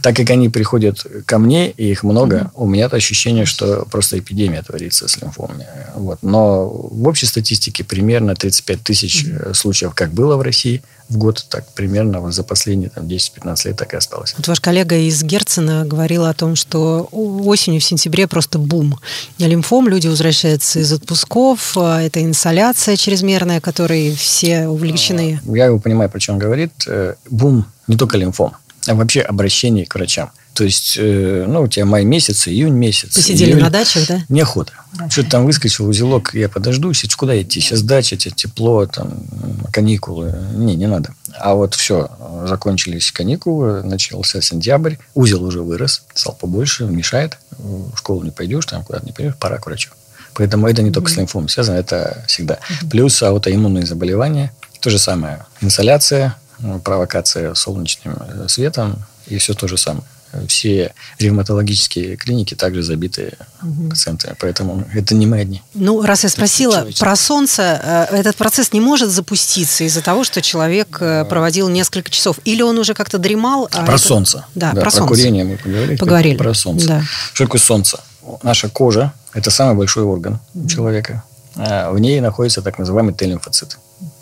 Так 0.01 0.15
как 0.15 0.29
они 0.29 0.49
приходят 0.49 1.05
ко 1.25 1.37
мне, 1.37 1.71
и 1.71 1.91
их 1.91 2.03
много, 2.03 2.35
mm-hmm. 2.35 2.51
у 2.55 2.65
меня 2.67 2.87
ощущение, 2.87 3.45
что 3.45 3.85
просто 3.89 4.19
эпидемия 4.19 4.61
творится 4.61 5.07
с 5.07 5.21
лимфомами. 5.21 5.65
Вот. 5.95 6.19
Но 6.21 6.67
в 6.67 7.07
общей 7.07 7.25
статистике 7.25 7.83
примерно 7.83 8.35
35 8.35 8.81
тысяч 8.81 9.23
mm-hmm. 9.23 9.53
случаев, 9.53 9.93
как 9.93 10.11
было 10.11 10.37
в 10.37 10.41
России– 10.41 10.81
в 11.09 11.17
год 11.17 11.45
так 11.49 11.67
примерно 11.73 12.31
за 12.31 12.43
последние 12.43 12.89
там, 12.89 13.05
10-15 13.05 13.67
лет 13.67 13.77
так 13.77 13.93
и 13.93 13.97
осталось. 13.97 14.33
Вот 14.37 14.47
ваш 14.47 14.59
коллега 14.59 14.95
из 14.97 15.23
Герцена 15.23 15.85
говорил 15.85 16.25
о 16.25 16.33
том, 16.33 16.55
что 16.55 17.07
осенью, 17.11 17.79
в 17.79 17.83
сентябре 17.83 18.27
просто 18.27 18.59
бум. 18.59 18.99
Лимфом 19.37 19.87
люди 19.87 20.07
возвращаются 20.07 20.79
из 20.79 20.91
отпусков, 20.91 21.77
а 21.77 22.01
это 22.01 22.23
инсоляция 22.23 22.97
чрезмерная, 22.97 23.61
которой 23.61 24.13
все 24.15 24.67
увлечены. 24.67 25.39
Я 25.45 25.65
его 25.65 25.79
понимаю, 25.79 26.09
про 26.09 26.19
что 26.19 26.33
он 26.33 26.39
говорит. 26.39 26.71
Э, 26.87 27.15
бум 27.29 27.65
не 27.87 27.95
только 27.95 28.17
лимфом, 28.17 28.51
а 28.66 28.66
вообще 28.95 29.21
обращение 29.21 29.85
к 29.85 29.95
врачам. 29.95 30.31
То 30.53 30.63
есть, 30.63 30.95
э, 30.97 31.45
ну, 31.47 31.61
у 31.61 31.67
тебя 31.67 31.85
май 31.85 32.03
месяц, 32.03 32.47
июнь 32.47 32.73
месяц. 32.73 33.13
Посидели 33.13 33.51
июль. 33.51 33.61
на 33.61 33.69
дачах, 33.69 34.07
да? 34.07 34.21
Неохота. 34.27 34.73
Да. 34.93 35.07
Что-то 35.07 35.29
там 35.29 35.45
выскочил 35.45 35.87
узелок, 35.87 36.33
я 36.33 36.49
подожду, 36.49 36.91
сейчас 36.93 37.15
куда 37.15 37.39
идти? 37.39 37.59
Сейчас 37.59 37.83
дача, 37.83 38.17
тебе 38.17 38.33
тепло, 38.35 38.87
там, 38.87 39.23
каникулы. 39.71 40.35
Не, 40.55 40.75
не 40.75 40.87
надо. 40.87 41.13
А 41.39 41.53
вот 41.53 41.75
все, 41.75 42.09
закончились 42.47 43.11
каникулы, 43.11 43.83
начался 43.83 44.41
сентябрь, 44.41 44.95
узел 45.13 45.43
уже 45.43 45.61
вырос, 45.61 46.03
стал 46.15 46.33
побольше, 46.33 46.85
мешает. 46.85 47.37
В 47.51 47.95
школу 47.95 48.23
не 48.23 48.31
пойдешь, 48.31 48.65
там 48.65 48.83
куда-то 48.83 49.05
не 49.05 49.11
пойдешь, 49.11 49.35
пора 49.39 49.59
к 49.59 49.67
врачу. 49.67 49.91
Поэтому 50.33 50.67
это 50.67 50.81
не 50.81 50.91
только 50.91 51.11
с 51.11 51.17
лимфомом 51.17 51.49
связано, 51.49 51.75
это 51.75 52.23
всегда. 52.27 52.55
Mm-hmm. 52.55 52.89
Плюс 52.89 53.21
аутоиммунные 53.21 53.85
заболевания. 53.85 54.51
То 54.79 54.89
же 54.89 54.99
самое. 54.99 55.45
Инсоляция, 55.61 56.35
провокация 56.83 57.53
солнечным 57.53 58.15
э, 58.19 58.47
светом 58.47 59.05
и 59.27 59.37
все 59.37 59.53
то 59.53 59.67
же 59.67 59.77
самое 59.77 60.03
все 60.47 60.93
ревматологические 61.19 62.17
клиники 62.17 62.53
также 62.53 62.83
забиты 62.83 63.33
угу. 63.61 63.89
пациентами, 63.89 64.35
поэтому 64.39 64.83
это 64.93 65.15
не 65.15 65.25
мы 65.25 65.39
одни. 65.39 65.61
Ну, 65.73 66.01
раз 66.01 66.23
я 66.23 66.29
спросила 66.29 66.87
про 66.99 67.15
солнце, 67.15 68.07
э, 68.11 68.17
этот 68.17 68.35
процесс 68.35 68.73
не 68.73 68.81
может 68.81 69.09
запуститься 69.09 69.83
из-за 69.85 70.01
того, 70.01 70.23
что 70.23 70.41
человек 70.41 70.97
э, 70.99 71.25
проводил 71.25 71.69
несколько 71.69 72.09
часов, 72.11 72.39
или 72.43 72.61
он 72.61 72.77
уже 72.77 72.93
как-то 72.93 73.17
дремал? 73.17 73.69
А 73.71 73.83
про 73.83 73.95
это... 73.95 74.03
солнце. 74.03 74.45
Да, 74.53 74.71
да 74.71 74.81
про, 74.81 74.81
про 74.81 74.91
солнце. 74.91 75.07
курение 75.07 75.43
мы 75.45 75.57
поговорили. 75.57 75.97
Поговорили. 75.97 76.37
Про 76.37 76.53
солнце. 76.53 76.87
Да. 76.87 77.03
Что 77.33 77.45
такое 77.45 77.61
солнце? 77.61 77.99
Наша 78.43 78.69
кожа– 78.69 79.13
это 79.33 79.49
самый 79.51 79.75
большой 79.75 80.03
орган 80.03 80.39
у 80.53 80.67
человека. 80.67 81.23
В 81.55 81.97
ней 81.97 82.19
находится 82.19 82.61
так 82.61 82.77
называемый 82.77 83.13
Т-лимфоцит. 83.13 83.79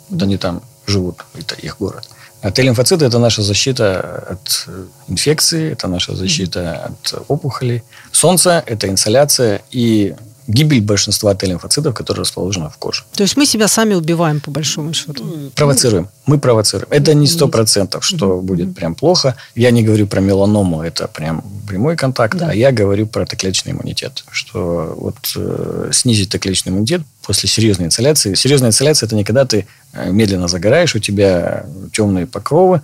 Вот 0.08 0.22
они 0.22 0.38
там 0.38 0.62
живут, 0.86 1.24
это 1.34 1.54
их 1.56 1.76
город. 1.78 2.08
А 2.42 2.50
Т-лимфоциты– 2.50 3.04
это 3.06 3.18
наша 3.18 3.42
защита 3.42 4.24
от 4.30 4.68
инфекции, 5.08 5.72
это 5.72 5.88
наша 5.88 6.14
защита 6.14 6.90
от 6.90 7.24
опухолей. 7.28 7.82
Солнце– 8.12 8.62
это 8.66 8.88
инсоляция 8.88 9.62
и 9.70 10.14
гибель 10.46 10.80
большинства 10.80 11.34
Т-лимфоцитов, 11.34 11.94
которые 11.94 12.22
расположены 12.22 12.68
в 12.70 12.76
коже. 12.76 13.04
То 13.14 13.22
есть 13.22 13.36
мы 13.36 13.46
себя 13.46 13.68
сами 13.68 13.94
убиваем, 13.94 14.40
по 14.40 14.50
большому 14.50 14.92
счету? 14.92 15.24
Провоцируем. 15.54 16.08
Мы 16.26 16.38
провоцируем. 16.38 16.88
Это 16.90 17.14
не 17.14 17.26
сто 17.26 17.48
процентов, 17.48 18.04
что 18.04 18.40
будет 18.40 18.74
прям 18.74 18.94
плохо. 18.94 19.36
Я 19.54 19.70
не 19.70 19.82
говорю 19.82 20.06
про 20.06 20.20
меланому, 20.20 20.82
это 20.82 21.08
прям 21.08 21.44
прямой 21.68 21.96
контакт, 21.96 22.38
да. 22.38 22.50
а 22.50 22.54
я 22.54 22.72
говорю 22.72 23.06
про 23.06 23.26
Т-клеточный 23.26 23.72
иммунитет. 23.72 24.24
Что 24.30 24.94
вот 24.96 25.16
э, 25.36 25.90
снизить 25.92 26.30
Т-клеточный 26.30 26.70
иммунитет 26.70 27.02
после 27.24 27.48
серьезной 27.48 27.86
инсоляции. 27.86 28.34
Серьезная 28.34 28.68
инсоляция– 28.68 29.06
это 29.08 29.16
не 29.16 29.24
когда 29.24 29.44
ты 29.44 29.66
э, 29.92 30.10
медленно 30.10 30.48
загораешь, 30.48 30.94
у 30.94 30.98
тебя 30.98 31.66
темные 31.92 32.26
покровы, 32.26 32.82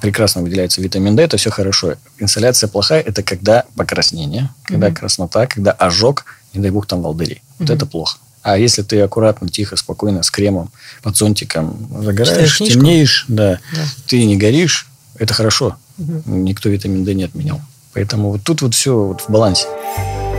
прекрасно 0.00 0.42
выделяется 0.42 0.80
витамин 0.80 1.16
D, 1.16 1.22
это 1.22 1.36
все 1.36 1.50
хорошо. 1.50 1.94
Инсоляция 2.18 2.68
плохая– 2.68 3.00
это 3.06 3.22
когда 3.22 3.64
покраснение, 3.76 4.50
когда 4.64 4.88
mm-hmm. 4.88 4.94
краснота, 4.94 5.46
когда 5.46 5.72
ожог, 5.72 6.24
не 6.54 6.60
дай 6.60 6.70
бог 6.70 6.86
там 6.86 7.02
волдыри. 7.02 7.42
Вот 7.58 7.68
mm-hmm. 7.68 7.74
это 7.74 7.86
плохо. 7.86 8.18
А 8.42 8.56
если 8.56 8.82
ты 8.82 9.00
аккуратно, 9.00 9.48
тихо, 9.48 9.76
спокойно, 9.76 10.22
с 10.22 10.30
кремом, 10.30 10.70
под 11.02 11.16
зонтиком 11.16 11.88
загораешь, 12.02 12.58
темнеешь, 12.58 13.26
да, 13.28 13.58
да, 13.74 13.82
ты 14.06 14.24
не 14.24 14.36
горишь, 14.36 14.88
это 15.18 15.34
хорошо. 15.34 15.76
Угу. 15.98 16.22
Никто 16.26 16.68
витамин 16.68 17.04
D 17.04 17.14
не 17.14 17.24
отменял. 17.24 17.60
Поэтому 17.92 18.30
вот 18.30 18.42
тут 18.44 18.62
вот 18.62 18.74
все 18.74 18.96
вот 18.96 19.22
в 19.22 19.30
балансе. 19.30 19.66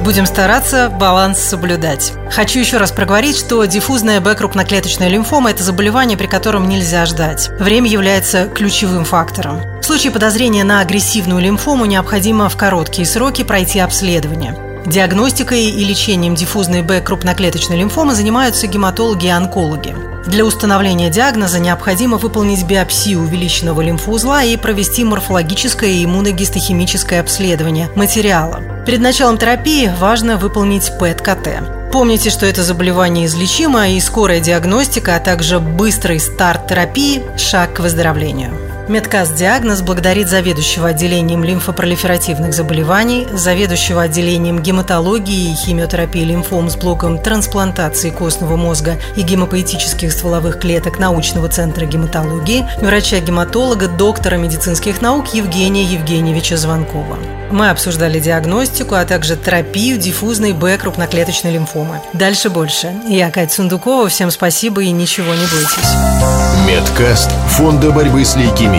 Будем 0.04 0.26
стараться 0.26 0.89
баланс 0.89 1.39
соблюдать. 1.39 2.13
Хочу 2.32 2.60
еще 2.60 2.78
раз 2.78 2.91
проговорить, 2.91 3.38
что 3.38 3.65
диффузная 3.65 4.22
Б-крупноклеточная 4.22 5.10
лимфома– 5.10 5.52
это 5.52 5.62
заболевание, 5.62 6.17
при 6.17 6.28
котором 6.28 6.69
нельзя 6.69 7.06
ждать. 7.06 7.50
Время 7.60 7.89
является 7.89 8.48
ключевым 8.48 9.04
фактором. 9.04 9.60
В 9.82 9.84
случае 9.84 10.13
подозрения 10.13 10.63
на 10.63 10.80
агрессивную 10.80 11.41
лимфому 11.41 11.86
необходимо 11.86 12.48
в 12.48 12.56
короткие 12.56 13.06
сроки 13.06 13.43
пройти 13.43 13.80
обследование. 13.80 14.68
Диагностикой 14.89 15.65
и 15.65 15.86
лечением 15.86 16.34
диффузной 16.34 16.82
Б 16.82 16.99
крупноклеточной 17.02 17.78
лимфомы 17.78 18.15
занимаются 18.15 18.65
гематологи 18.65 19.28
и 19.28 19.30
онкологи. 19.30 19.95
Для 20.25 20.43
установления 20.43 21.12
диагноза 21.12 21.60
необходимо 21.60 22.17
выполнить 22.17 22.63
биопсию 22.63 23.21
увеличенного 23.21 23.82
лимфоузла 23.82 24.43
и 24.43 24.58
провести 24.58 25.04
морфологическое 25.04 25.91
и 25.91 26.06
иммуногистохимическое 26.06 27.21
обследование 27.21 27.89
материала. 27.95 28.62
Перед 28.88 29.02
началом 29.02 29.38
терапии 29.38 29.91
важно 29.99 30.38
выполнить 30.38 30.91
ПЭТ-КТ. 30.99 31.91
Помните, 31.93 32.32
что 32.32 32.47
это 32.47 32.63
заболевание 32.63 33.28
излечимо, 33.28 33.89
и 33.89 33.99
скорая 33.99 34.39
диагностика, 34.39 35.15
а 35.15 35.19
также 35.19 35.60
быстрый 35.60 36.19
старт 36.19 36.67
терапии– 36.67 37.21
шаг 37.38 37.75
к 37.75 37.80
выздоровлению. 37.80 38.68
Медкаст 38.89 39.36
«Диагноз» 39.36 39.84
благодарит 39.84 40.30
заведующего 40.30 40.88
отделением 40.88 41.43
лимфопролиферативных 41.43 42.56
заболеваний, 42.56 43.28
заведующего 43.32 44.02
отделением 44.02 44.63
гематологии 44.63 45.52
и 45.52 45.56
химиотерапии 45.56 46.23
лимфом 46.23 46.71
с 46.71 46.75
блоком 46.75 47.19
трансплантации 47.19 48.10
костного 48.10 48.56
мозга 48.56 48.95
и 49.15 49.21
гемопоэтических 49.21 50.12
стволовых 50.12 50.60
клеток 50.60 50.97
научного 50.97 51.49
центра 51.49 51.86
гематологии, 51.86 52.65
врача-гематолога, 52.82 53.89
доктора 53.89 54.38
медицинских 54.38 55.04
наук 55.04 55.36
Евгения 55.36 55.84
Евгеньевича 55.84 56.58
Звонкова. 56.58 57.19
Мы 57.52 57.69
обсуждали 57.69 58.19
диагностику, 58.19 58.95
а 58.95 59.06
также 59.06 59.36
терапию 59.36 59.99
диффузной 59.99 60.54
Б 60.54 60.78
крупноклеточной 60.78 61.52
лимфомы. 61.52 62.02
Дальше 62.13 62.49
больше. 62.49 62.91
Я 63.08 63.30
Катя 63.30 63.54
Сундукова. 63.54 64.10
Всем 64.10 64.32
спасибо 64.32 64.82
и 64.82 64.89
ничего 64.89 65.34
не 65.34 65.45
бойтесь. 65.45 66.39
Медкаст 66.67 67.32
Фонда 67.49 67.91
борьбы 67.91 68.23
с 68.23 68.36
лейкемией. 68.36 68.79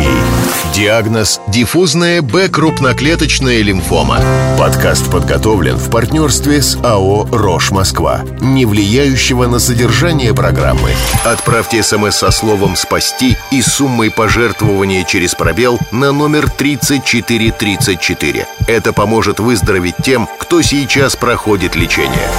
Диагноз– 0.74 1.40
диффузная 1.48 2.22
Б 2.22 2.48
крупноклеточная 2.48 3.60
лимфома. 3.60 4.20
Подкаст 4.58 5.10
подготовлен 5.10 5.76
в 5.76 5.90
партнерстве 5.90 6.62
с 6.62 6.78
АО 6.82 7.26
«Рош 7.30 7.70
Москва», 7.70 8.22
не 8.40 8.64
влияющего 8.66 9.46
на 9.46 9.58
содержание 9.58 10.32
программы. 10.32 10.92
Отправьте 11.24 11.82
смс 11.82 12.16
со 12.16 12.30
словом 12.30 12.76
«Спасти» 12.76 13.36
и 13.50 13.60
суммой 13.62 14.10
пожертвования 14.10 15.04
через 15.04 15.34
пробел 15.34 15.78
на 15.90 16.12
номер 16.12 16.48
3434. 16.50 18.46
Это 18.66 18.92
поможет 18.92 19.40
выздороветь 19.40 19.96
тем, 20.02 20.28
кто 20.38 20.62
сейчас 20.62 21.16
проходит 21.16 21.74
лечение. 21.76 22.30